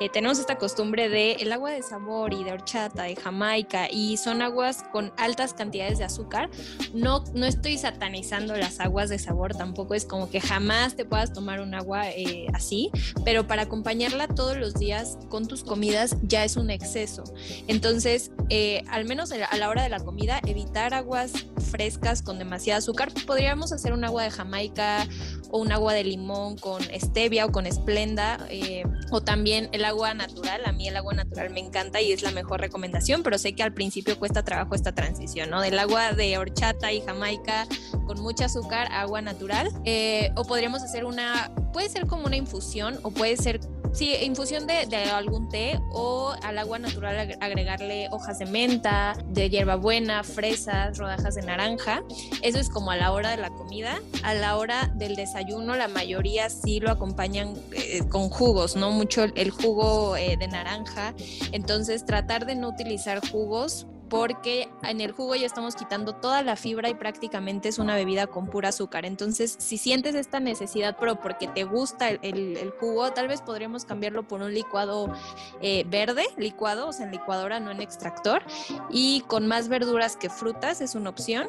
eh, 0.00 0.08
tenemos 0.08 0.40
esta 0.40 0.58
costumbre 0.58 1.08
de 1.08 1.34
el 1.34 1.52
agua 1.52 1.70
de 1.70 1.82
sabor 1.84 2.34
y 2.34 2.42
de 2.42 2.52
horchata, 2.52 3.04
de 3.04 3.14
jamaica, 3.14 3.88
y 3.88 4.16
son 4.16 4.42
aguas 4.42 4.82
con 4.90 5.12
altas 5.16 5.54
cantidades 5.54 5.98
de 5.98 6.04
azúcar. 6.04 6.50
No, 6.92 7.22
no 7.34 7.46
estoy 7.46 7.78
satanizando 7.78 8.56
las 8.56 8.80
aguas 8.80 9.08
de 9.08 9.20
sabor, 9.20 9.54
tampoco 9.54 9.94
es 9.94 10.04
como 10.06 10.28
que 10.28 10.40
jamás 10.40 10.96
te 10.96 11.04
puedas 11.04 11.32
tomar 11.32 11.60
un 11.60 11.72
agua 11.72 12.10
eh, 12.10 12.46
así, 12.52 12.90
pero 13.24 13.46
para 13.46 13.62
acompañarla 13.62 14.26
todos 14.26 14.56
los 14.56 14.74
días 14.74 15.18
con 15.28 15.46
tus 15.46 15.62
comidas 15.62 16.16
ya 16.22 16.44
es 16.44 16.56
un 16.56 16.70
exceso. 16.70 17.22
Entonces, 17.68 18.32
eh, 18.50 18.82
al 18.88 19.04
menos 19.04 19.30
a 19.30 19.56
la- 19.56 19.68
hora 19.70 19.84
de 19.84 19.88
la 19.88 20.00
comida, 20.00 20.40
evitar 20.46 20.92
aguas 20.92 21.32
frescas 21.32 21.75
con 22.24 22.38
demasiado 22.38 22.78
azúcar. 22.78 23.12
Podríamos 23.26 23.70
hacer 23.70 23.92
un 23.92 24.02
agua 24.04 24.22
de 24.22 24.30
Jamaica 24.30 25.06
o 25.50 25.58
un 25.58 25.72
agua 25.72 25.92
de 25.92 26.04
limón 26.04 26.56
con 26.56 26.82
stevia 26.82 27.44
o 27.44 27.52
con 27.52 27.66
esplenda 27.66 28.38
eh, 28.48 28.84
o 29.10 29.20
también 29.20 29.68
el 29.72 29.84
agua 29.84 30.14
natural. 30.14 30.62
A 30.64 30.72
mí 30.72 30.88
el 30.88 30.96
agua 30.96 31.12
natural 31.12 31.50
me 31.50 31.60
encanta 31.60 32.00
y 32.00 32.12
es 32.12 32.22
la 32.22 32.30
mejor 32.30 32.60
recomendación, 32.60 33.22
pero 33.22 33.36
sé 33.36 33.54
que 33.54 33.62
al 33.62 33.74
principio 33.74 34.18
cuesta 34.18 34.42
trabajo 34.42 34.74
esta 34.74 34.92
transición, 34.92 35.50
¿no? 35.50 35.60
Del 35.60 35.78
agua 35.78 36.12
de 36.12 36.38
horchata 36.38 36.92
y 36.92 37.02
Jamaica 37.02 37.66
con 38.06 38.20
mucho 38.22 38.44
azúcar, 38.44 38.90
agua 38.90 39.20
natural. 39.20 39.68
Eh, 39.84 40.30
o 40.34 40.44
podríamos 40.44 40.82
hacer 40.82 41.04
una, 41.04 41.52
puede 41.74 41.90
ser 41.90 42.06
como 42.06 42.24
una 42.24 42.36
infusión 42.36 42.98
o 43.02 43.10
puede 43.10 43.36
ser 43.36 43.60
Sí, 43.96 44.14
infusión 44.20 44.66
de, 44.66 44.80
algún 45.10 45.48
té 45.48 45.80
o 45.90 46.34
al 46.42 46.58
agua 46.58 46.78
natural 46.78 47.16
ag- 47.16 47.38
agregarle 47.40 48.08
hojas 48.10 48.38
de 48.38 48.44
menta, 48.44 49.16
de 49.28 49.48
hierbabuena, 49.48 50.22
fresas, 50.22 50.98
rodajas 50.98 51.34
de 51.36 51.40
naranja. 51.42 52.02
Eso 52.42 52.58
es 52.58 52.68
como 52.68 52.90
a 52.90 52.96
la 52.96 53.10
hora 53.12 53.30
de 53.30 53.38
la 53.38 53.48
comida. 53.48 53.98
A 54.22 54.34
la 54.34 54.58
hora 54.58 54.92
del 54.96 55.16
desayuno, 55.16 55.76
la 55.76 55.88
mayoría 55.88 56.50
sí 56.50 56.78
lo 56.78 56.90
acompañan 56.90 57.54
eh, 57.72 58.02
con 58.10 58.28
jugos, 58.28 58.76
¿no? 58.76 58.90
Mucho 58.90 59.24
el, 59.24 59.32
el 59.34 59.50
jugo 59.50 60.14
eh, 60.18 60.36
de 60.36 60.48
naranja. 60.48 61.14
Entonces, 61.52 62.04
tratar 62.04 62.44
de 62.44 62.54
no 62.54 62.68
utilizar 62.68 63.26
jugos 63.30 63.86
porque 64.08 64.68
en 64.82 65.00
el 65.00 65.12
jugo 65.12 65.34
ya 65.34 65.46
estamos 65.46 65.74
quitando 65.74 66.14
toda 66.14 66.42
la 66.42 66.56
fibra 66.56 66.88
y 66.88 66.94
prácticamente 66.94 67.68
es 67.68 67.78
una 67.78 67.94
bebida 67.96 68.26
con 68.26 68.46
pura 68.46 68.68
azúcar. 68.68 69.04
Entonces, 69.04 69.56
si 69.58 69.78
sientes 69.78 70.14
esta 70.14 70.38
necesidad, 70.40 70.96
pero 70.98 71.20
porque 71.20 71.48
te 71.48 71.64
gusta 71.64 72.10
el, 72.10 72.20
el- 72.22 72.56
el 72.56 72.70
jugo, 72.70 73.10
tal 73.12 73.28
vez 73.28 73.42
podríamos 73.42 73.84
cambiarlo 73.84 74.22
por 74.22 74.42
un 74.42 74.54
licuado 74.54 75.12
eh, 75.60 75.84
verde, 75.88 76.24
licuado, 76.36 76.88
o 76.88 76.92
sea, 76.92 77.06
en 77.06 77.12
licuadora, 77.12 77.58
no 77.60 77.70
en 77.70 77.80
extractor, 77.80 78.42
y 78.90 79.22
con 79.26 79.46
más 79.46 79.68
verduras 79.68 80.16
que 80.16 80.30
frutas 80.30 80.80
es 80.80 80.94
una 80.94 81.10
opción. 81.10 81.48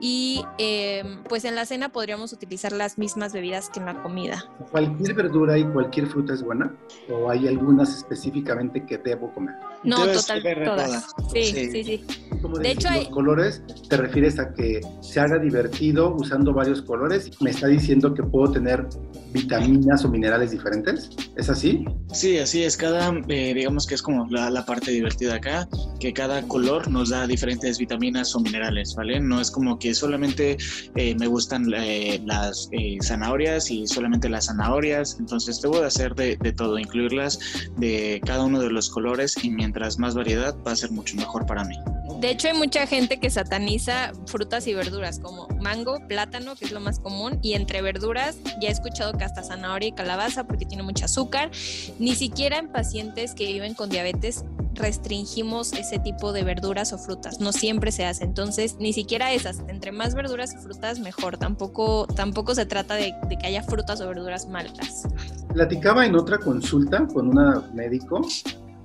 Y 0.00 0.44
eh, 0.58 1.02
pues 1.28 1.44
en 1.44 1.56
la 1.56 1.66
cena 1.66 1.88
podríamos 1.88 2.32
utilizar 2.32 2.70
las 2.72 2.98
mismas 2.98 3.32
bebidas 3.32 3.68
que 3.68 3.80
en 3.80 3.86
la 3.86 4.00
comida. 4.00 4.44
¿Cualquier 4.70 5.12
verdura 5.14 5.58
y 5.58 5.64
cualquier 5.64 6.06
fruta 6.06 6.34
es 6.34 6.42
buena? 6.42 6.72
¿O 7.10 7.28
hay 7.28 7.48
algunas 7.48 7.92
específicamente 7.96 8.86
que 8.86 8.96
debo 8.98 9.32
comer? 9.32 9.56
No, 9.82 10.06
total, 10.06 10.40
todas. 10.64 10.64
todas. 10.64 11.32
Sí, 11.32 11.44
Sí. 11.44 11.70
sí, 11.72 11.84
sí. 11.84 11.97
Como 12.42 12.58
De 12.58 12.70
hecho, 12.70 12.88
los 12.88 12.98
hay- 12.98 13.10
colores, 13.10 13.62
¿te 13.88 13.96
refieres 13.96 14.38
a 14.38 14.52
que 14.54 14.80
se 15.00 15.18
haga 15.18 15.38
divertido 15.38 16.14
usando 16.14 16.52
varios 16.52 16.82
colores? 16.82 17.30
¿Me 17.40 17.50
está 17.50 17.66
diciendo 17.66 18.14
que 18.14 18.22
puedo 18.22 18.52
tener 18.52 18.86
vitaminas 19.32 20.04
o 20.04 20.08
minerales 20.08 20.52
diferentes? 20.52 21.10
¿Es 21.36 21.50
así? 21.50 21.84
Sí, 22.12 22.38
así 22.38 22.62
es. 22.62 22.76
Cada, 22.76 23.12
eh, 23.28 23.54
digamos 23.54 23.86
que 23.86 23.94
es 23.96 24.02
como 24.02 24.26
la, 24.30 24.50
la 24.50 24.64
parte 24.64 24.90
divertida 24.92 25.34
acá, 25.36 25.68
que 25.98 26.12
cada 26.12 26.42
color 26.42 26.88
nos 26.88 27.08
da 27.10 27.26
diferentes 27.26 27.78
vitaminas 27.78 28.34
o 28.36 28.40
minerales, 28.40 28.94
¿vale? 28.96 29.18
No 29.20 29.40
es 29.40 29.50
como 29.50 29.78
que 29.78 29.92
solamente 29.94 30.56
eh, 30.94 31.16
me 31.18 31.26
gustan 31.26 31.66
eh, 31.76 32.20
las 32.24 32.68
eh, 32.72 32.98
zanahorias 33.02 33.70
y 33.70 33.86
solamente 33.86 34.28
las 34.28 34.46
zanahorias. 34.46 35.16
Entonces 35.18 35.60
debo 35.60 35.80
de 35.80 35.86
hacer 35.86 36.14
de, 36.14 36.36
de 36.40 36.52
todo, 36.52 36.78
incluirlas 36.78 37.38
de 37.78 38.20
cada 38.24 38.44
uno 38.44 38.60
de 38.60 38.70
los 38.70 38.88
colores 38.90 39.34
y 39.42 39.50
mientras 39.50 39.98
más 39.98 40.14
variedad 40.14 40.54
va 40.66 40.72
a 40.72 40.76
ser 40.76 40.90
mucho 40.92 41.16
mejor 41.16 41.44
para 41.46 41.64
mí. 41.64 41.74
De 42.18 42.30
hecho, 42.30 42.48
hay 42.48 42.54
mucha 42.54 42.84
gente 42.86 43.20
que 43.20 43.30
sataniza 43.30 44.12
frutas 44.26 44.66
y 44.66 44.74
verduras 44.74 45.20
como 45.20 45.46
mango, 45.60 45.98
plátano, 46.08 46.56
que 46.56 46.64
es 46.64 46.72
lo 46.72 46.80
más 46.80 46.98
común, 46.98 47.38
y 47.42 47.52
entre 47.52 47.80
verduras 47.80 48.36
ya 48.60 48.68
he 48.68 48.72
escuchado 48.72 49.12
que 49.12 49.22
hasta 49.22 49.44
zanahoria 49.44 49.90
y 49.90 49.92
calabaza 49.92 50.44
porque 50.44 50.66
tiene 50.66 50.82
mucho 50.82 51.04
azúcar. 51.04 51.52
Ni 52.00 52.16
siquiera 52.16 52.58
en 52.58 52.72
pacientes 52.72 53.34
que 53.34 53.46
viven 53.46 53.74
con 53.74 53.88
diabetes 53.88 54.44
restringimos 54.74 55.72
ese 55.72 55.98
tipo 55.98 56.32
de 56.32 56.42
verduras 56.42 56.92
o 56.92 56.98
frutas. 56.98 57.40
No 57.40 57.52
siempre 57.52 57.92
se 57.92 58.04
hace. 58.04 58.24
Entonces, 58.24 58.76
ni 58.78 58.92
siquiera 58.92 59.32
esas. 59.32 59.60
Entre 59.68 59.92
más 59.92 60.14
verduras 60.14 60.54
y 60.54 60.58
frutas, 60.58 60.98
mejor. 60.98 61.36
Tampoco, 61.36 62.06
tampoco 62.06 62.54
se 62.54 62.66
trata 62.66 62.94
de, 62.94 63.14
que 63.40 63.46
haya 63.46 63.62
frutas 63.62 64.00
o 64.00 64.08
verduras 64.08 64.48
malas. 64.48 65.06
Platicaba 65.52 66.06
en 66.06 66.14
otra 66.14 66.38
consulta 66.38 67.06
con 67.06 67.28
una 67.28 67.68
médico 67.74 68.22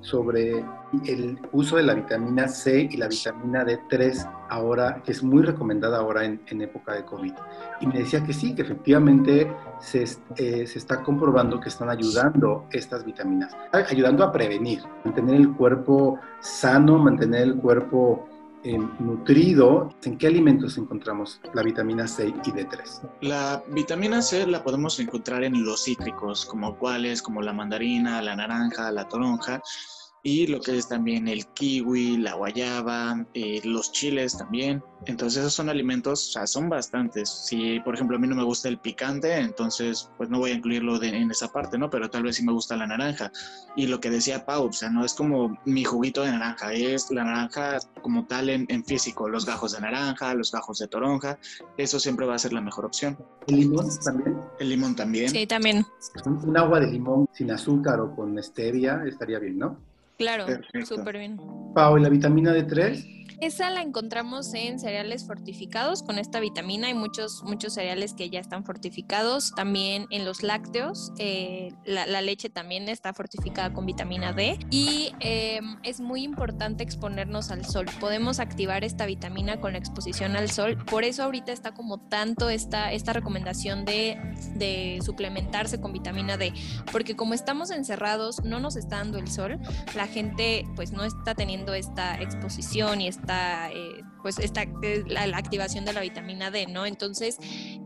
sobre 0.04 0.62
el 1.06 1.38
uso 1.52 1.76
de 1.76 1.82
la 1.82 1.94
vitamina 1.94 2.46
C 2.46 2.88
y 2.90 2.96
la 2.98 3.08
vitamina 3.08 3.64
D3 3.64 4.30
ahora, 4.50 5.02
que 5.02 5.12
es 5.12 5.22
muy 5.22 5.42
recomendada 5.42 5.98
ahora 5.98 6.24
en, 6.24 6.60
época 6.60 6.92
de 6.94 7.04
COVID. 7.04 7.32
Y 7.80 7.86
me 7.86 8.00
decía 8.00 8.22
que 8.22 8.34
sí, 8.34 8.54
que 8.54 8.62
efectivamente 8.62 9.50
se, 9.80 10.02
eh, 10.36 10.66
se 10.66 10.78
está 10.78 11.02
comprobando 11.02 11.58
que 11.58 11.70
están 11.70 11.88
ayudando 11.88 12.66
estas 12.70 13.04
vitaminas, 13.04 13.56
ayudando 13.72 14.24
a 14.24 14.30
prevenir, 14.30 14.82
mantener 15.04 15.36
el 15.36 15.52
cuerpo 15.54 16.20
sano, 16.40 16.98
mantener 16.98 17.42
el 17.42 17.56
cuerpo 17.56 18.28
nutrido. 18.72 19.94
¿En 20.04 20.18
qué 20.18 20.26
alimentos 20.26 20.78
encontramos 20.78 21.40
la 21.52 21.62
vitamina 21.62 22.06
C 22.08 22.28
y 22.28 22.50
D3? 22.50 23.10
La 23.20 23.62
vitamina 23.68 24.22
C 24.22 24.46
la 24.46 24.62
podemos 24.62 24.98
encontrar 25.00 25.44
en 25.44 25.64
los 25.64 25.84
cítricos, 25.84 26.46
como 26.46 26.76
cuáles, 26.76 27.22
como 27.22 27.42
la 27.42 27.52
mandarina, 27.52 28.22
la 28.22 28.36
naranja, 28.36 28.90
la 28.90 29.06
toronja, 29.06 29.62
y 30.26 30.46
lo 30.46 30.58
que 30.58 30.78
es 30.78 30.88
también 30.88 31.28
el 31.28 31.44
kiwi, 31.48 32.16
la 32.16 32.32
guayaba, 32.32 33.26
eh, 33.34 33.60
los 33.64 33.92
chiles 33.92 34.38
también. 34.38 34.82
Entonces 35.04 35.40
esos 35.40 35.52
son 35.52 35.68
alimentos, 35.68 36.28
o 36.28 36.32
sea, 36.32 36.46
son 36.46 36.70
bastantes. 36.70 37.28
Si, 37.28 37.78
por 37.80 37.94
ejemplo, 37.94 38.16
a 38.16 38.18
mí 38.18 38.26
no 38.26 38.34
me 38.34 38.42
gusta 38.42 38.70
el 38.70 38.78
picante, 38.78 39.36
entonces 39.36 40.08
pues 40.16 40.30
no 40.30 40.38
voy 40.38 40.52
a 40.52 40.54
incluirlo 40.54 40.98
de- 40.98 41.08
en 41.14 41.30
esa 41.30 41.48
parte, 41.52 41.76
¿no? 41.76 41.90
Pero 41.90 42.08
tal 42.08 42.22
vez 42.22 42.36
sí 42.36 42.42
me 42.42 42.52
gusta 42.52 42.74
la 42.74 42.86
naranja. 42.86 43.30
Y 43.76 43.86
lo 43.86 44.00
que 44.00 44.08
decía 44.08 44.46
Pau, 44.46 44.68
o 44.68 44.72
sea, 44.72 44.88
no 44.88 45.04
es 45.04 45.12
como 45.12 45.58
mi 45.66 45.84
juguito 45.84 46.22
de 46.22 46.30
naranja, 46.30 46.72
es 46.72 47.10
la 47.10 47.24
naranja 47.24 47.76
como 48.00 48.24
tal 48.26 48.48
en, 48.48 48.64
en 48.70 48.82
físico, 48.82 49.28
los 49.28 49.44
gajos 49.44 49.72
de 49.72 49.82
naranja, 49.82 50.32
los 50.32 50.50
gajos 50.50 50.78
de 50.78 50.88
toronja, 50.88 51.38
eso 51.76 52.00
siempre 52.00 52.24
va 52.24 52.36
a 52.36 52.38
ser 52.38 52.54
la 52.54 52.62
mejor 52.62 52.86
opción. 52.86 53.18
¿El 53.46 53.56
limón 53.60 53.86
también? 54.02 54.36
El 54.58 54.68
limón 54.70 54.96
también. 54.96 55.28
Sí, 55.28 55.46
también. 55.46 55.84
Un, 56.24 56.48
un 56.48 56.56
agua 56.56 56.80
de 56.80 56.86
limón 56.86 57.26
sin 57.34 57.50
azúcar 57.50 58.00
o 58.00 58.16
con 58.16 58.42
stevia 58.42 59.02
estaría 59.06 59.38
bien, 59.38 59.58
¿no? 59.58 59.78
Claro, 60.16 60.46
súper 60.86 61.18
bien. 61.18 61.36
Pau, 61.74 61.98
¿y 61.98 62.02
la 62.02 62.08
vitamina 62.08 62.52
D3? 62.52 63.23
Esa 63.44 63.68
la 63.68 63.82
encontramos 63.82 64.54
en 64.54 64.78
cereales 64.78 65.26
fortificados 65.26 66.02
con 66.02 66.18
esta 66.18 66.40
vitamina. 66.40 66.86
Hay 66.86 66.94
muchos, 66.94 67.42
muchos 67.42 67.74
cereales 67.74 68.14
que 68.14 68.30
ya 68.30 68.40
están 68.40 68.64
fortificados. 68.64 69.52
También 69.54 70.06
en 70.08 70.24
los 70.24 70.42
lácteos, 70.42 71.12
eh, 71.18 71.74
la, 71.84 72.22
leche 72.22 72.48
también 72.48 72.88
está 72.88 73.12
fortificada 73.12 73.74
con 73.74 73.84
vitamina 73.84 74.32
D. 74.32 74.58
Y 74.70 75.12
eh, 75.20 75.60
es 75.82 76.00
muy 76.00 76.22
importante 76.22 76.82
exponernos 76.82 77.50
al 77.50 77.66
sol. 77.66 77.84
Podemos 78.00 78.40
activar 78.40 78.82
esta 78.82 79.04
vitamina 79.04 79.60
con 79.60 79.72
la 79.72 79.78
exposición 79.78 80.36
al 80.36 80.50
sol. 80.50 80.82
Por 80.86 81.04
eso 81.04 81.22
ahorita 81.22 81.52
está 81.52 81.74
como 81.74 81.98
tanto 81.98 82.48
esta, 82.48 82.92
esta 82.92 83.12
recomendación 83.12 83.84
de, 83.84 84.18
de 84.54 85.00
suplementarse 85.04 85.82
con 85.82 85.92
vitamina 85.92 86.38
D. 86.38 86.54
Porque 86.90 87.14
como 87.14 87.34
estamos 87.34 87.70
encerrados, 87.70 88.42
no 88.42 88.58
nos 88.58 88.76
está 88.76 88.96
dando 88.96 89.18
el 89.18 89.30
sol. 89.30 89.60
La 89.94 90.06
gente 90.06 90.64
pues 90.76 90.92
no 90.92 91.04
está 91.04 91.34
teniendo 91.34 91.74
esta 91.74 92.18
exposición 92.18 93.02
y 93.02 93.08
eh, 93.72 94.02
pues 94.24 94.38
esta 94.38 94.62
eh, 94.62 95.04
la, 95.06 95.36
activación 95.36 95.84
de 95.84 95.92
la 95.92 96.00
vitamina 96.00 96.50
D, 96.50 96.66
¿no? 96.66 96.86
Entonces, 96.86 97.36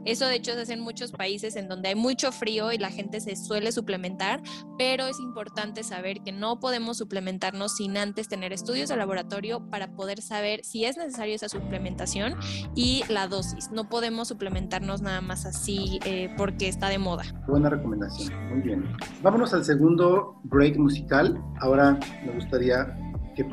eso 0.05 0.25
de 0.27 0.37
hecho 0.37 0.53
se 0.53 0.61
hace 0.61 0.75
en 0.75 0.81
muchos 0.81 1.11
países 1.11 1.57
en 1.57 1.69
donde 1.69 1.89
hay 1.89 1.97
mucho 1.97 2.31
frío 2.31 2.71
y 2.73 2.79
la 2.79 2.91
gente 2.91 3.21
se 3.21 3.35
suele 3.35 3.73
suplementar, 3.73 4.41
pero 4.79 5.07
es 5.07 5.19
importante 5.19 5.83
saber 5.83 6.23
que 6.23 6.31
no 6.31 6.61
podemos 6.61 6.99
suplementarnos 6.99 7.75
sin 7.75 7.97
antes 7.97 8.29
tener 8.29 8.53
estudios 8.53 8.89
de 8.89 8.97
laboratorio 8.97 9.69
para 9.69 9.97
poder 9.97 10.23
saber 10.23 10.61
si 10.65 10.85
es 10.85 10.97
necesario 10.97 11.35
esa 11.35 11.49
suplementación 11.49 12.37
y 12.77 13.03
la 13.09 13.27
dosis. 13.27 13.73
No 13.73 13.89
podemos 13.89 14.29
suplementarnos 14.29 15.03
nada 15.03 15.21
más 15.21 15.45
así 15.45 15.99
eh, 16.05 16.33
porque 16.37 16.69
está 16.69 16.89
de 16.89 16.99
moda. 16.99 17.25
Buena 17.49 17.69
recomendación, 17.69 18.33
muy 18.51 18.61
bien. 18.61 18.85
Vámonos 19.23 19.53
al 19.55 19.65
segundo 19.65 20.41
break 20.45 20.77
musical. 20.79 21.37
Ahora 21.61 21.99
me 22.25 22.33
gustaría 22.33 22.97
que 23.39 23.47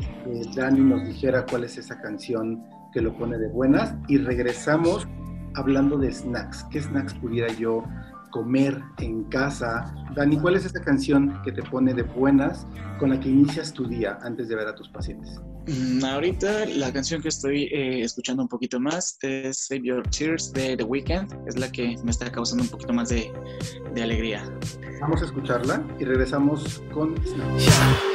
Dani 0.55 0.79
nos 0.79 1.05
dijera 1.05 1.45
cuál 1.45 1.63
es 1.63 1.77
esa 1.77 2.01
canción 2.01 2.63
que 2.91 3.01
lo 3.01 3.15
pone 3.15 3.37
de 3.37 3.47
buenas 3.49 3.93
y 4.07 4.17
regresamos 4.17 5.07
hablando 5.55 5.97
de 5.97 6.11
snacks. 6.11 6.65
¿Qué 6.71 6.81
snacks 6.81 7.13
pudiera 7.15 7.53
yo 7.53 7.83
comer 8.31 8.81
en 8.99 9.25
casa? 9.25 9.93
Dani, 10.15 10.37
¿cuál 10.39 10.55
es 10.55 10.65
esa 10.65 10.81
canción 10.81 11.39
que 11.43 11.51
te 11.51 11.61
pone 11.61 11.93
de 11.93 12.03
buenas 12.03 12.65
con 12.99 13.11
la 13.11 13.19
que 13.19 13.29
inicias 13.29 13.73
tu 13.73 13.87
día 13.87 14.17
antes 14.21 14.47
de 14.49 14.55
ver 14.55 14.67
a 14.67 14.75
tus 14.75 14.89
pacientes? 14.89 15.39
Mm, 15.67 16.03
ahorita 16.03 16.65
la 16.65 16.91
canción 16.91 17.21
que 17.21 17.29
estoy 17.29 17.63
eh, 17.65 18.01
escuchando 18.01 18.41
un 18.41 18.49
poquito 18.49 18.79
más 18.79 19.17
es 19.21 19.67
Save 19.67 19.81
Your 19.83 20.03
Tears 20.09 20.51
de 20.53 20.77
The 20.77 20.83
Weeknd. 20.83 21.47
Es 21.47 21.57
la 21.57 21.71
que 21.71 21.95
me 22.03 22.11
está 22.11 22.31
causando 22.31 22.63
un 22.63 22.69
poquito 22.69 22.93
más 22.93 23.09
de, 23.09 23.31
de 23.93 24.03
alegría. 24.03 24.43
Vamos 24.99 25.21
a 25.21 25.25
escucharla 25.25 25.85
y 25.99 26.05
regresamos 26.05 26.81
con 26.91 27.15
snacks. 27.25 28.14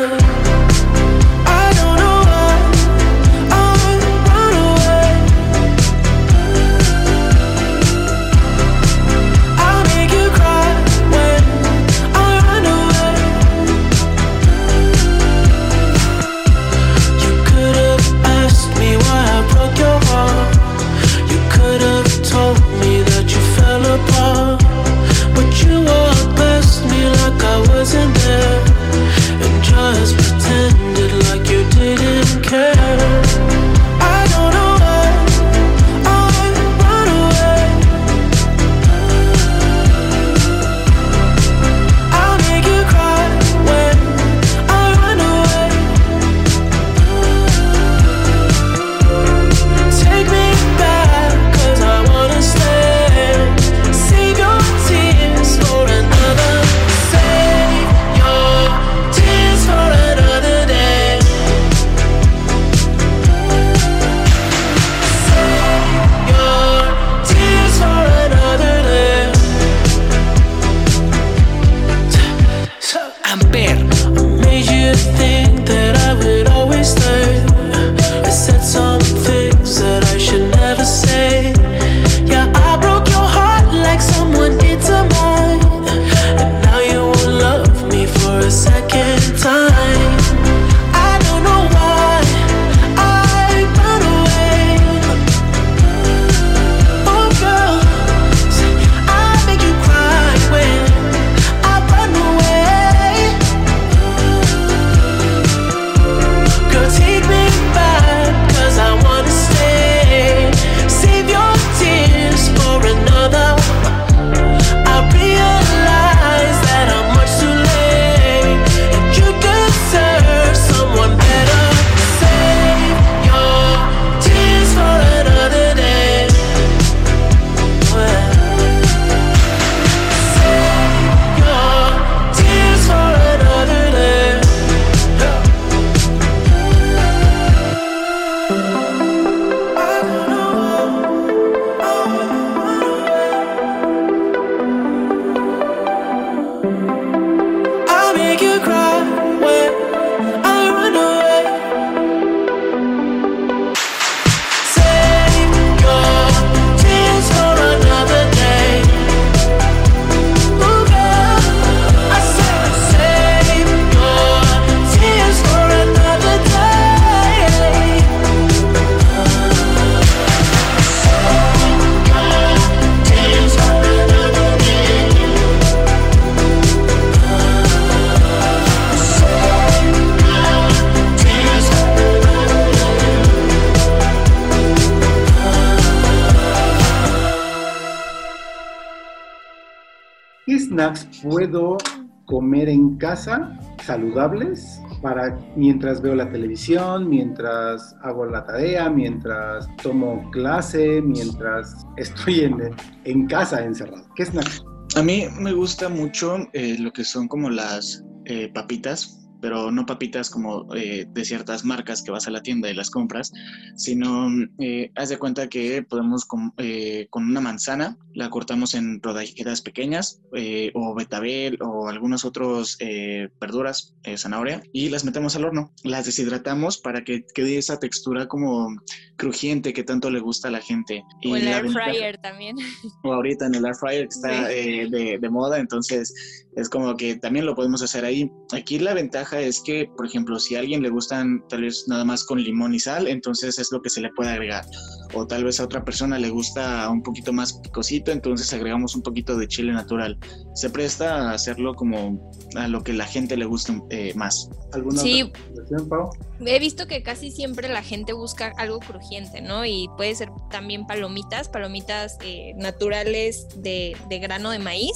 puedo 191.23 191.77
comer 192.25 192.69
en 192.69 192.97
casa 192.97 193.57
saludables 193.83 194.81
para 195.01 195.37
mientras 195.55 196.01
veo 196.01 196.15
la 196.15 196.29
televisión, 196.29 197.09
mientras 197.09 197.95
hago 198.03 198.25
la 198.25 198.45
tarea, 198.45 198.89
mientras 198.89 199.67
tomo 199.77 200.29
clase, 200.31 201.01
mientras 201.01 201.85
estoy 201.97 202.41
en, 202.41 202.57
en 203.03 203.27
casa 203.27 203.63
encerrado? 203.63 204.05
¿Qué 204.15 204.25
snacks? 204.25 204.63
A 204.95 205.01
mí 205.01 205.25
me 205.39 205.53
gusta 205.53 205.89
mucho 205.89 206.37
eh, 206.53 206.77
lo 206.79 206.91
que 206.91 207.03
son 207.03 207.27
como 207.27 207.49
las 207.49 208.03
eh, 208.25 208.51
papitas, 208.53 209.20
pero 209.41 209.71
no 209.71 209.85
papitas 209.85 210.29
como 210.29 210.73
eh, 210.75 211.05
de 211.09 211.25
ciertas 211.25 211.65
marcas 211.65 212.01
que 212.01 212.11
vas 212.11 212.27
a 212.27 212.31
la 212.31 212.41
tienda 212.41 212.69
y 212.69 212.73
las 212.73 212.89
compras, 212.89 213.31
sino 213.75 214.29
eh, 214.59 214.91
haz 214.95 215.09
de 215.09 215.17
cuenta 215.17 215.47
que 215.49 215.83
podemos 215.83 216.25
con, 216.25 216.53
eh, 216.57 217.07
con 217.09 217.25
una 217.25 217.41
manzana, 217.41 217.97
la 218.13 218.29
cortamos 218.29 218.73
en 218.75 219.01
rodajitas 219.01 219.61
pequeñas, 219.61 220.21
eh, 220.35 220.71
o 220.73 220.93
betabel, 220.95 221.57
o 221.61 221.87
algunos 221.87 222.25
otros 222.25 222.77
eh, 222.79 223.29
verduras, 223.39 223.95
eh, 224.03 224.17
zanahoria, 224.17 224.61
y 224.73 224.89
las 224.89 225.05
metemos 225.05 225.35
al 225.35 225.45
horno. 225.45 225.71
Las 225.83 226.05
deshidratamos 226.05 226.77
para 226.77 227.03
que 227.03 227.25
quede 227.33 227.57
esa 227.57 227.79
textura 227.79 228.27
como 228.27 228.75
crujiente 229.15 229.73
que 229.73 229.83
tanto 229.83 230.09
le 230.09 230.19
gusta 230.19 230.49
a 230.49 230.51
la 230.51 230.61
gente. 230.61 231.03
O 231.25 231.35
el 231.35 231.47
air 231.47 231.69
fryer 231.69 232.17
también. 232.17 232.55
o 233.03 233.13
ahorita 233.13 233.47
en 233.47 233.55
el 233.55 233.65
air 233.65 233.75
fryer 233.75 234.07
que 234.07 234.15
está 234.15 234.47
Sí. 234.51 234.89
de, 234.89 235.17
de 235.21 235.29
moda, 235.29 235.59
entonces 235.59 236.13
es 236.55 236.69
como 236.69 236.95
que 236.97 237.15
también 237.15 237.45
lo 237.45 237.55
podemos 237.55 237.81
hacer 237.81 238.03
ahí. 238.05 238.31
Aquí 238.53 238.79
la 238.79 238.93
ventaja 238.93 239.39
es 239.39 239.61
que, 239.61 239.89
por 239.95 240.05
ejemplo, 240.05 240.39
si 240.39 240.55
a 240.55 240.59
alguien 240.59 240.81
le 240.81 240.89
gustan 240.89 241.43
tal 241.47 241.61
vez 241.61 241.85
nada 241.87 242.03
más 242.03 242.23
con 242.25 242.41
limón 242.43 242.73
y 242.73 242.79
sal, 242.79 243.07
entonces 243.07 243.57
es 243.57 243.71
lo 243.71 243.81
que 243.81 243.89
se 243.89 244.01
le 244.01 244.09
puede 244.11 244.31
agregar. 244.31 244.65
o 245.13 245.27
tal 245.27 245.43
vez 245.43 245.59
a 245.59 245.65
otra 245.65 245.83
persona 245.83 246.17
le 246.17 246.29
gusta 246.29 246.89
un 246.89 247.03
poquito 247.03 247.33
más 247.33 247.51
picosito, 247.59 248.11
entonces 248.13 248.53
agregamos 248.53 248.95
un 248.95 249.01
poquito 249.01 249.35
de 249.37 249.45
chile 249.45 249.73
natural. 249.73 250.17
Se 250.55 250.69
presta 250.69 251.29
a 251.29 251.33
hacerlo 251.33 251.73
como 251.73 252.31
a 252.55 252.67
lo 252.69 252.81
que 252.81 252.93
la 252.93 253.05
gente 253.05 253.35
le 253.35 253.45
gusta 253.45 253.77
eh, 253.89 254.13
más. 254.15 254.49
¿Alguna 254.71 255.01
Sí. 255.01 255.23
otra 255.23 255.85
Pau? 255.89 256.09
He 256.45 256.59
visto 256.59 256.87
que 256.87 257.03
casi 257.03 257.31
siempre 257.31 257.69
la 257.69 257.83
gente 257.83 258.13
busca 258.13 258.53
algo 258.57 258.79
crujiente, 258.79 259.41
¿no? 259.41 259.65
Y 259.65 259.87
puede 259.95 260.15
ser 260.15 260.29
también 260.49 260.87
palomitas, 260.87 261.49
palomitas 261.49 262.17
eh, 262.23 262.53
naturales 262.55 263.47
de, 263.57 263.95
de 264.09 264.19
grano 264.19 264.49
de 264.49 264.59
maíz, 264.59 264.93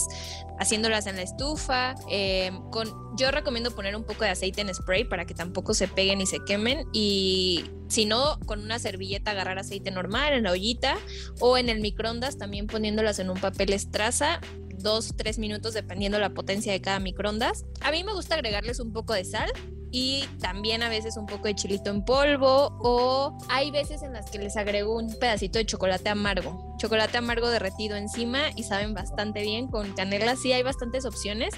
haciéndolas 0.59 1.05
en 1.07 1.17
la 1.17 1.21
estufa. 1.21 1.95
eh, 2.09 2.51
con, 2.71 2.89
yo 3.15 3.31
recomiendo 3.31 3.71
poner 3.71 3.95
un 3.95 4.03
poco 4.03 4.23
de 4.23 4.31
aceite 4.31 4.61
en 4.61 4.73
spray 4.73 5.03
para 5.05 5.25
que 5.25 5.33
tampoco 5.33 5.73
se 5.73 5.87
peguen 5.87 6.19
y 6.21 6.25
se 6.25 6.39
quemen. 6.45 6.87
Y 6.93 7.65
si 7.87 8.05
no, 8.05 8.39
con 8.45 8.61
una 8.61 8.79
servilleta 8.79 9.31
agarrar 9.31 9.59
aceite 9.59 9.91
normal 9.91 10.33
en 10.33 10.43
la 10.43 10.51
ollita 10.51 10.97
o 11.39 11.57
en 11.57 11.69
el 11.69 11.79
microondas 11.79 12.37
también 12.37 12.67
poniéndolas 12.67 13.19
en 13.19 13.29
un 13.29 13.39
papel 13.39 13.73
estraza 13.73 14.41
dos, 14.77 15.13
tres 15.15 15.39
minutos 15.39 15.73
dependiendo 15.73 16.19
la 16.19 16.33
potencia 16.33 16.71
de 16.71 16.81
cada 16.81 16.99
microondas. 16.99 17.65
A 17.81 17.91
mí 17.91 18.03
me 18.03 18.13
gusta 18.13 18.35
agregarles 18.35 18.79
un 18.79 18.93
poco 18.93 19.13
de 19.13 19.25
sal 19.25 19.49
y 19.97 20.27
también 20.41 20.83
a 20.83 20.89
veces 20.89 21.15
un 21.15 21.25
poco 21.25 21.45
de 21.45 21.55
chilito 21.55 21.89
en 21.89 22.03
polvo 22.03 22.77
o 22.81 23.37
hay 23.47 23.71
veces 23.71 24.03
en 24.03 24.11
las 24.11 24.29
que 24.29 24.39
les 24.39 24.57
agrego 24.57 24.97
un 24.97 25.17
pedacito 25.19 25.57
de 25.57 25.65
chocolate 25.65 26.09
amargo, 26.09 26.75
chocolate 26.77 27.17
amargo 27.17 27.47
derretido 27.47 27.95
encima 27.95 28.49
y 28.57 28.63
saben 28.63 28.93
bastante 28.93 29.41
bien 29.43 29.69
con 29.69 29.93
canela, 29.93 30.35
sí 30.35 30.51
hay 30.51 30.63
bastantes 30.63 31.05
opciones 31.05 31.53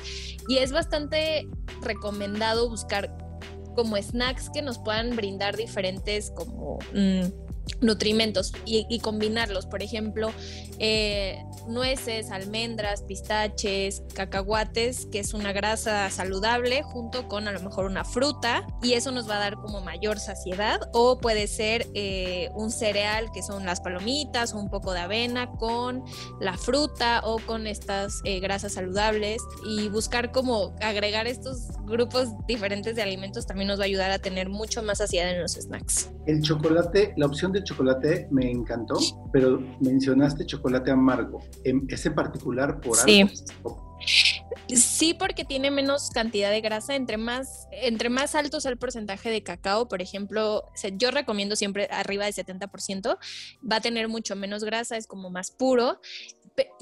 y 0.48 0.60
es 0.60 0.72
bastante 0.72 1.48
recomendado 1.82 2.70
buscar 2.70 3.12
como 3.76 3.98
snacks 3.98 4.52
que 4.52 4.62
nos 4.62 4.78
puedan 4.78 5.16
brindar 5.16 5.58
diferentes 5.58 6.30
como 6.30 6.78
mm, 6.94 7.47
nutrimentos 7.82 8.52
y, 8.66 9.00
combinarlos, 9.00 9.66
por 9.66 9.82
ejemplo, 9.82 10.32
eh, 10.80 11.44
nueces, 11.68 12.32
almendras, 12.32 13.04
pistaches, 13.04 14.04
cacahuates, 14.14 15.08
que 15.12 15.20
es 15.20 15.34
una 15.34 15.54
grasa 15.54 16.10
saludable, 16.10 16.84
junto 16.84 17.28
con 17.28 17.48
a 17.48 17.52
lo 17.52 17.60
mejor 17.62 17.86
una 17.86 18.04
fruta, 18.04 18.66
y 18.82 18.94
eso 18.94 19.12
nos 19.12 19.30
va 19.30 19.38
a 19.38 19.40
dar 19.40 19.56
como 19.56 19.82
mayor 19.82 20.20
saciedad. 20.20 20.80
O 20.94 21.20
puede 21.20 21.48
ser 21.48 21.88
eh, 21.94 22.50
un 22.56 22.72
cereal, 22.72 23.30
que 23.34 23.42
son 23.42 23.66
las 23.66 23.82
palomitas, 23.82 24.54
o 24.54 24.60
un 24.60 24.70
poco 24.70 24.94
de 24.94 25.00
avena 25.00 25.50
con 25.52 26.04
la 26.40 26.58
fruta 26.58 27.22
o 27.24 27.40
con 27.40 27.68
estas 27.68 28.22
eh, 28.24 28.40
grasas 28.40 28.74
saludables. 28.74 29.42
Y 29.68 29.90
buscar 29.90 30.32
como 30.32 30.76
agregar 30.82 31.28
estos 31.28 31.68
grupos 31.86 32.30
diferentes 32.48 32.96
de 32.96 33.02
alimentos 33.02 33.46
también 33.46 33.68
nos 33.68 33.80
va 33.80 33.84
a 33.84 33.86
ayudar 33.86 34.12
a 34.12 34.20
tener 34.20 34.50
mucho 34.50 34.84
más 34.84 35.00
saciedad 35.00 35.32
en 35.32 35.42
los 35.42 35.54
snacks. 35.54 36.10
El 36.26 36.42
chocolate, 36.42 37.14
la 37.16 37.26
opción 37.26 37.52
del 37.58 37.64
chocolate 37.66 38.28
me 38.32 38.50
encantó, 38.50 38.96
pero 39.32 39.60
mencionaste 39.80 40.46
chocolate 40.46 40.92
amargo. 40.92 41.40
¿Es 41.88 42.06
en 42.06 42.16
particular 42.16 42.80
por 42.80 42.98
Sí. 42.98 43.22
algo? 43.22 43.98
Sí, 44.70 45.14
porque 45.18 45.46
tiene 45.46 45.72
menos 45.72 46.10
cantidad 46.12 46.52
de 46.52 46.62
grasa. 46.62 46.96
Entre 46.96 47.18
más, 47.18 47.68
entre 47.72 48.10
más 48.10 48.36
alto 48.36 48.60
sea 48.60 48.72
el 48.72 48.78
porcentaje 48.78 49.30
de 49.30 49.42
cacao, 49.42 49.88
por 49.88 50.02
ejemplo, 50.02 50.66
yo 50.98 51.12
recomiendo 51.12 51.56
siempre 51.56 51.88
arriba 51.92 52.26
del 52.26 52.34
70%, 52.34 53.18
va 53.70 53.78
a 53.78 53.82
tener 53.82 54.08
mucho 54.08 54.36
menos 54.36 54.64
grasa, 54.64 54.98
es 54.98 55.08
como 55.08 55.30
más 55.30 55.52
puro. 55.52 56.00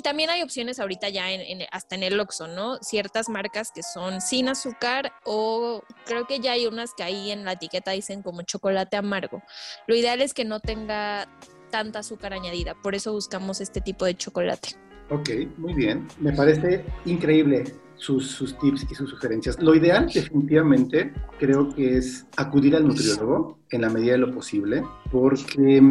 También 0.03 0.29
hay 0.29 0.41
opciones 0.41 0.79
ahorita 0.79 1.09
ya 1.09 1.31
en, 1.31 1.63
hasta 1.71 1.95
en 1.95 2.03
el 2.03 2.19
Oxxo, 2.19 2.47
¿no? 2.47 2.77
Ciertas 2.81 3.29
marcas 3.29 3.71
que 3.73 3.83
son 3.83 4.21
sin 4.21 4.47
azúcar 4.47 5.13
o 5.23 5.83
creo 6.05 6.27
que 6.27 6.39
ya 6.39 6.53
hay 6.53 6.67
unas 6.67 6.93
que 6.93 7.03
ahí 7.03 7.31
en 7.31 7.43
la 7.43 7.53
etiqueta 7.53 7.91
dicen 7.91 8.21
como 8.21 8.43
chocolate 8.43 8.97
amargo. 8.97 9.41
Lo 9.87 9.95
ideal 9.95 10.21
es 10.21 10.33
que 10.33 10.45
no 10.45 10.59
tenga 10.59 11.27
tanta 11.71 11.99
azúcar 11.99 12.33
añadida, 12.33 12.75
por 12.75 12.95
eso 12.95 13.11
buscamos 13.11 13.59
este 13.59 13.81
tipo 13.81 14.05
de 14.05 14.15
chocolate. 14.15 14.69
Ok, 15.09 15.29
muy 15.57 15.73
bien. 15.73 16.07
Me 16.19 16.31
parece 16.31 16.83
increíble 17.05 17.63
sus, 17.95 18.31
sus 18.31 18.57
tips 18.57 18.87
y 18.89 18.95
sus 18.95 19.09
sugerencias. 19.09 19.59
Lo 19.61 19.75
ideal, 19.75 20.09
definitivamente, 20.11 21.13
creo 21.39 21.69
que 21.73 21.97
es 21.97 22.25
acudir 22.37 22.75
al 22.75 22.87
nutriólogo 22.87 23.59
en 23.69 23.81
la 23.81 23.89
medida 23.89 24.13
de 24.13 24.19
lo 24.19 24.33
posible, 24.33 24.83
porque 25.11 25.81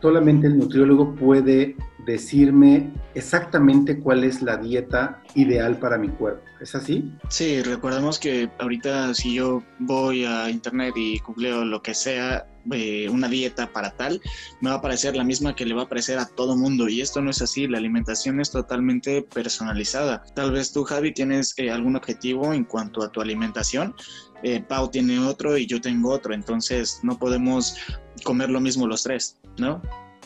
solamente 0.00 0.46
el 0.46 0.58
nutriólogo 0.58 1.14
puede 1.14 1.76
decirme 2.06 2.90
exactamente 3.14 3.98
cuál 3.98 4.24
es 4.24 4.40
la 4.40 4.56
dieta 4.56 5.22
ideal 5.34 5.78
para 5.78 5.98
mi 5.98 6.08
cuerpo. 6.08 6.42
¿Es 6.60 6.74
así? 6.74 7.12
Sí, 7.28 7.62
recordemos 7.62 8.18
que 8.18 8.48
ahorita 8.58 9.12
si 9.12 9.34
yo 9.34 9.62
voy 9.78 10.24
a 10.24 10.48
internet 10.48 10.94
y 10.96 11.18
googleo 11.18 11.64
lo 11.64 11.82
que 11.82 11.94
sea, 11.94 12.46
eh, 12.72 13.08
una 13.10 13.28
dieta 13.28 13.70
para 13.72 13.90
tal, 13.90 14.22
me 14.60 14.70
va 14.70 14.76
a 14.76 14.80
parecer 14.80 15.16
la 15.16 15.24
misma 15.24 15.54
que 15.54 15.66
le 15.66 15.74
va 15.74 15.82
a 15.82 15.88
parecer 15.88 16.18
a 16.18 16.26
todo 16.26 16.56
mundo 16.56 16.88
y 16.88 17.00
esto 17.00 17.20
no 17.20 17.30
es 17.30 17.42
así, 17.42 17.66
la 17.66 17.78
alimentación 17.78 18.40
es 18.40 18.50
totalmente 18.50 19.22
personalizada. 19.22 20.22
Tal 20.34 20.52
vez 20.52 20.72
tú, 20.72 20.84
Javi, 20.84 21.12
tienes 21.12 21.52
eh, 21.58 21.70
algún 21.70 21.96
objetivo 21.96 22.54
en 22.54 22.64
cuanto 22.64 23.02
a 23.02 23.10
tu 23.10 23.20
alimentación, 23.20 23.94
eh, 24.42 24.62
Pau 24.66 24.90
tiene 24.90 25.18
otro 25.18 25.58
y 25.58 25.66
yo 25.66 25.80
tengo 25.80 26.10
otro, 26.10 26.32
entonces 26.32 27.00
no 27.02 27.18
podemos 27.18 27.76
comer 28.24 28.48
lo 28.48 28.60
mismo 28.60 28.86
los 28.86 29.02
tres, 29.02 29.38
¿no? 29.58 29.82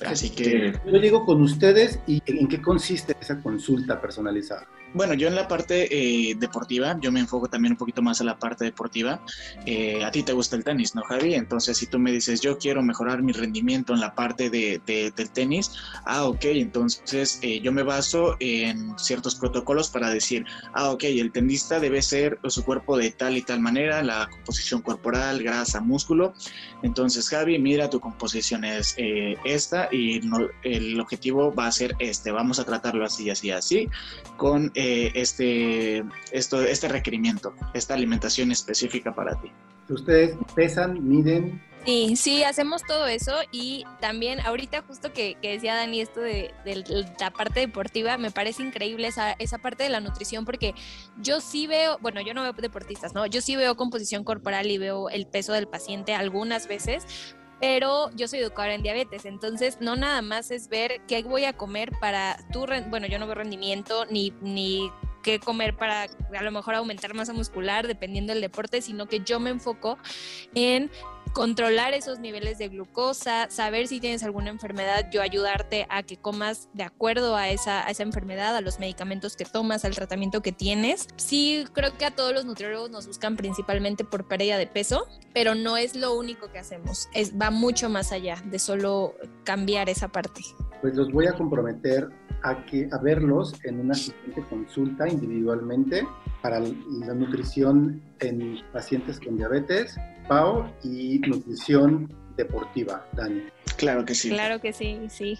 Así 0.07 0.31
que... 0.31 0.73
Yo 0.85 0.99
llego 0.99 1.25
con 1.25 1.43
ustedes 1.43 2.01
y 2.07 2.23
¿en 2.27 2.49
qué 2.49 2.61
consiste 2.61 3.15
esa 3.21 3.41
consulta 3.41 4.01
personalizada? 4.01 4.67
Bueno, 4.93 5.15
yo 5.15 5.29
en 5.29 5.37
la 5.37 5.47
parte 5.47 5.87
eh, 5.91 6.35
deportiva, 6.37 6.97
yo 7.01 7.13
me 7.13 7.21
enfoco 7.21 7.49
también 7.49 7.73
un 7.73 7.77
poquito 7.79 8.03
más 8.03 8.21
a 8.21 8.25
la 8.25 8.37
parte 8.39 8.65
deportiva. 8.65 9.23
Eh, 9.65 10.03
a 10.03 10.11
ti 10.11 10.25
te 10.25 10.33
gusta 10.33 10.57
el 10.57 10.65
tenis, 10.65 10.95
¿no, 10.97 11.03
Javi? 11.03 11.35
Entonces, 11.35 11.77
si 11.79 11.87
tú 11.87 12.01
me 12.01 12.11
dices, 12.11 12.41
yo 12.41 12.59
quiero 12.59 12.83
mejorar 12.83 13.23
mi 13.23 13.33
rendimiento 13.33 13.95
en 13.95 14.01
la 14.01 14.15
parte 14.15 14.51
de, 14.51 14.81
de- 14.85 15.13
del 15.13 15.31
tenis, 15.31 15.71
ah, 16.07 16.25
ok, 16.25 16.45
entonces 16.47 17.39
eh, 17.43 17.61
yo 17.61 17.71
me 17.71 17.85
baso 17.85 18.35
en 18.41 18.99
ciertos 18.99 19.37
protocolos 19.37 19.91
para 19.91 20.11
decir, 20.11 20.45
ah, 20.75 20.91
ok, 20.91 21.05
el 21.05 21.31
tenista 21.31 21.79
debe 21.79 22.03
ser 22.03 22.41
su 22.49 22.65
cuerpo 22.65 22.97
de 22.99 23.13
tal 23.13 23.37
y 23.37 23.43
tal 23.43 23.61
manera, 23.61 24.03
la 24.03 24.27
composición 24.29 24.83
corporal, 24.83 25.41
grasa, 25.43 25.81
músculo. 25.81 26.35
Entonces, 26.83 27.29
Javi, 27.29 27.59
mira, 27.61 27.89
tu 27.91 28.01
composición 28.01 28.65
es 28.65 28.95
eh, 28.97 29.37
esta 29.45 29.89
y 29.93 30.19
no- 30.21 30.49
el 30.65 30.99
objetivo 30.99 31.55
va 31.55 31.69
a 31.69 31.73
ser 31.73 31.95
este. 32.01 32.33
Vamos 32.33 32.59
a 32.59 32.65
tratarlo 32.65 33.05
así, 33.05 33.31
así, 33.31 33.51
así 33.53 33.89
con 34.37 34.73
eh, 34.81 35.13
este, 35.15 36.03
esto, 36.33 36.63
este 36.63 36.89
requerimiento, 36.89 37.55
esta 37.75 37.95
alimentación 37.95 38.51
específica 38.51 39.15
para 39.15 39.39
ti. 39.41 39.53
Ustedes 39.89 40.37
pesan, 40.55 41.07
miden, 41.07 41.61
Sí, 41.87 42.15
sí, 42.15 42.45
hacemos 42.45 42.83
todo 42.83 43.07
eso 43.07 43.33
y 43.51 43.85
también 44.01 44.41
ahorita 44.41 44.83
justo 44.83 45.15
que, 45.15 45.37
que 45.41 45.53
decía 45.53 45.75
Dani 45.77 46.03
esto 46.03 46.21
de, 46.21 46.53
de 46.63 46.85
la 47.19 47.31
parte 47.31 47.61
deportiva, 47.61 48.19
me 48.19 48.31
parece 48.31 48.63
increíble 48.63 49.09
esa, 49.09 49.33
esa 49.33 49.57
parte 49.57 49.85
de 49.85 49.89
la 49.89 50.01
nutrición 50.01 50.45
porque 50.45 50.75
yo 51.23 51.41
sí 51.41 51.67
veo, 51.67 51.97
bueno, 52.03 52.21
yo 52.21 52.35
no 52.35 52.43
veo 52.43 52.53
deportistas, 52.53 53.15
¿no? 53.15 53.25
Yo 53.25 53.41
sí 53.41 53.57
veo 53.57 53.77
composición 53.77 54.25
corporal 54.25 54.71
y 54.71 54.77
veo 54.77 55.09
el 55.09 55.27
peso 55.27 55.55
del 55.55 55.69
paciente 55.69 56.15
algunas 56.15 56.69
veces, 56.69 57.35
pero 57.61 58.11
yo 58.17 58.27
soy 58.27 58.41
educadora 58.41 58.75
en 58.75 58.83
diabetes, 58.83 59.25
entonces 59.27 59.79
no 59.81 59.95
nada 59.95 60.23
más 60.23 60.51
es 60.51 60.69
ver 60.69 61.03
qué 61.07 61.23
voy 61.23 61.45
a 61.45 61.53
comer 61.53 61.93
para 62.01 62.39
tu, 62.53 62.67
bueno, 62.89 63.07
yo 63.07 63.19
no 63.19 63.27
veo 63.27 63.35
rendimiento 63.35 64.07
ni, 64.07 64.33
ni 64.41 64.91
qué 65.23 65.39
comer 65.39 65.77
para 65.77 66.05
a 66.05 66.43
lo 66.43 66.51
mejor 66.51 66.75
aumentar 66.75 67.15
masa 67.15 67.33
muscular 67.33 67.87
dependiendo 67.87 68.33
del 68.33 68.41
deporte, 68.41 68.81
sino 68.81 69.07
que 69.07 69.21
yo 69.21 69.39
me 69.41 69.51
enfoco 69.51 69.99
en 70.55 70.91
controlar 71.33 71.95
esos 71.95 72.19
niveles 72.19 72.59
de 72.59 72.69
glucosa, 72.69 73.49
saber 73.51 73.87
si 73.87 74.01
tienes 74.01 74.23
alguna 74.23 74.51
enfermedad, 74.51 75.11
yo 75.11 75.23
ayudarte 75.23 75.87
a 75.89 76.03
que 76.03 76.17
comas 76.17 76.69
de 76.75 76.83
acuerdo 76.83 77.37
a 77.37 77.49
esa, 77.49 77.87
a 77.87 77.91
esa 77.91 78.03
enfermedad, 78.03 78.57
a 78.57 78.61
los 78.61 78.79
medicamentos 78.81 79.37
que 79.37 79.45
tomas, 79.45 79.85
al 79.85 79.95
tratamiento 79.95 80.43
que 80.43 80.53
tienes. 80.53 81.09
Sí, 81.17 81.65
creo 81.73 81.97
que 81.97 82.05
a 82.05 82.11
todos 82.11 82.33
los 82.33 82.45
nutriólogos 82.45 82.91
nos 82.91 83.07
buscan 83.07 83.37
principalmente 83.37 84.05
por 84.05 84.27
pérdida 84.27 84.59
de 84.59 84.67
peso, 84.67 85.07
pero 85.33 85.55
no 85.55 85.77
es 85.77 85.97
lo 85.97 86.15
único 86.15 86.51
que 86.51 86.59
hacemos, 86.59 87.09
es, 87.15 87.39
va 87.41 87.51
mucho 87.51 87.89
más 87.89 88.13
allá 88.13 88.43
de 88.45 88.59
solo 88.59 89.15
cambiar 89.45 89.89
esa 89.89 90.09
parte. 90.09 90.43
pues 90.81 90.95
los 90.95 91.13
voy 91.13 91.27
a 91.27 91.33
comprometer 91.33 92.09
a, 92.43 92.65
que, 92.67 92.89
a 92.91 92.99
verlos 92.99 93.55
en 93.65 93.81
una 93.81 93.95
siguiente 93.95 94.45
consulta 94.49 95.09
individualmente 95.09 96.07
para 96.43 96.61
la 96.61 97.15
nutrición 97.15 98.03
en 98.21 98.59
pacientes 98.73 99.21
con 99.21 99.37
diabetes, 99.37 99.97
PAO 100.29 100.71
y 100.83 101.19
nutrición 101.21 102.13
deportiva, 102.37 103.07
Dani. 103.13 103.43
Claro 103.77 104.05
que 104.05 104.15
sí. 104.15 104.31
Claro 104.31 104.61
que 104.61 104.73
sí, 104.73 104.99
sí. 105.09 105.39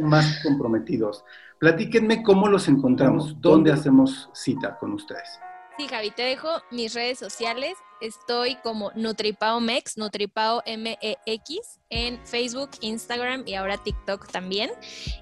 Más 0.00 0.40
comprometidos. 0.42 1.24
Platíquenme 1.58 2.22
cómo 2.22 2.48
los 2.48 2.68
encontramos, 2.68 3.40
dónde 3.40 3.72
hacemos 3.72 4.28
cita 4.34 4.76
con 4.78 4.92
ustedes. 4.92 5.40
Sí, 5.78 5.88
Javi, 5.88 6.10
te 6.10 6.22
dejo 6.22 6.48
mis 6.70 6.94
redes 6.94 7.18
sociales. 7.18 7.74
Estoy 8.00 8.56
como 8.56 8.92
Nutripao 8.94 9.60
Mex, 9.60 9.98
Nutripao 9.98 10.62
M-E-X, 10.64 11.80
en 11.90 12.18
Facebook, 12.26 12.70
Instagram 12.80 13.42
y 13.46 13.54
ahora 13.54 13.76
TikTok 13.76 14.26
también. 14.30 14.70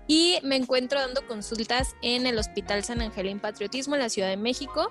Y 0.07 0.39
me 0.45 0.55
encuentro 0.55 1.01
dando 1.01 1.27
consultas 1.27 1.97
en 2.03 2.27
el 2.27 2.39
Hospital 2.39 2.85
San 2.85 3.01
Angelín 3.01 3.41
Patriotismo 3.41 3.97
en 3.97 4.03
la 4.03 4.09
Ciudad 4.09 4.29
de 4.29 4.37
México. 4.37 4.89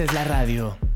Haces 0.00 0.14
la 0.14 0.24
radio. 0.24 0.89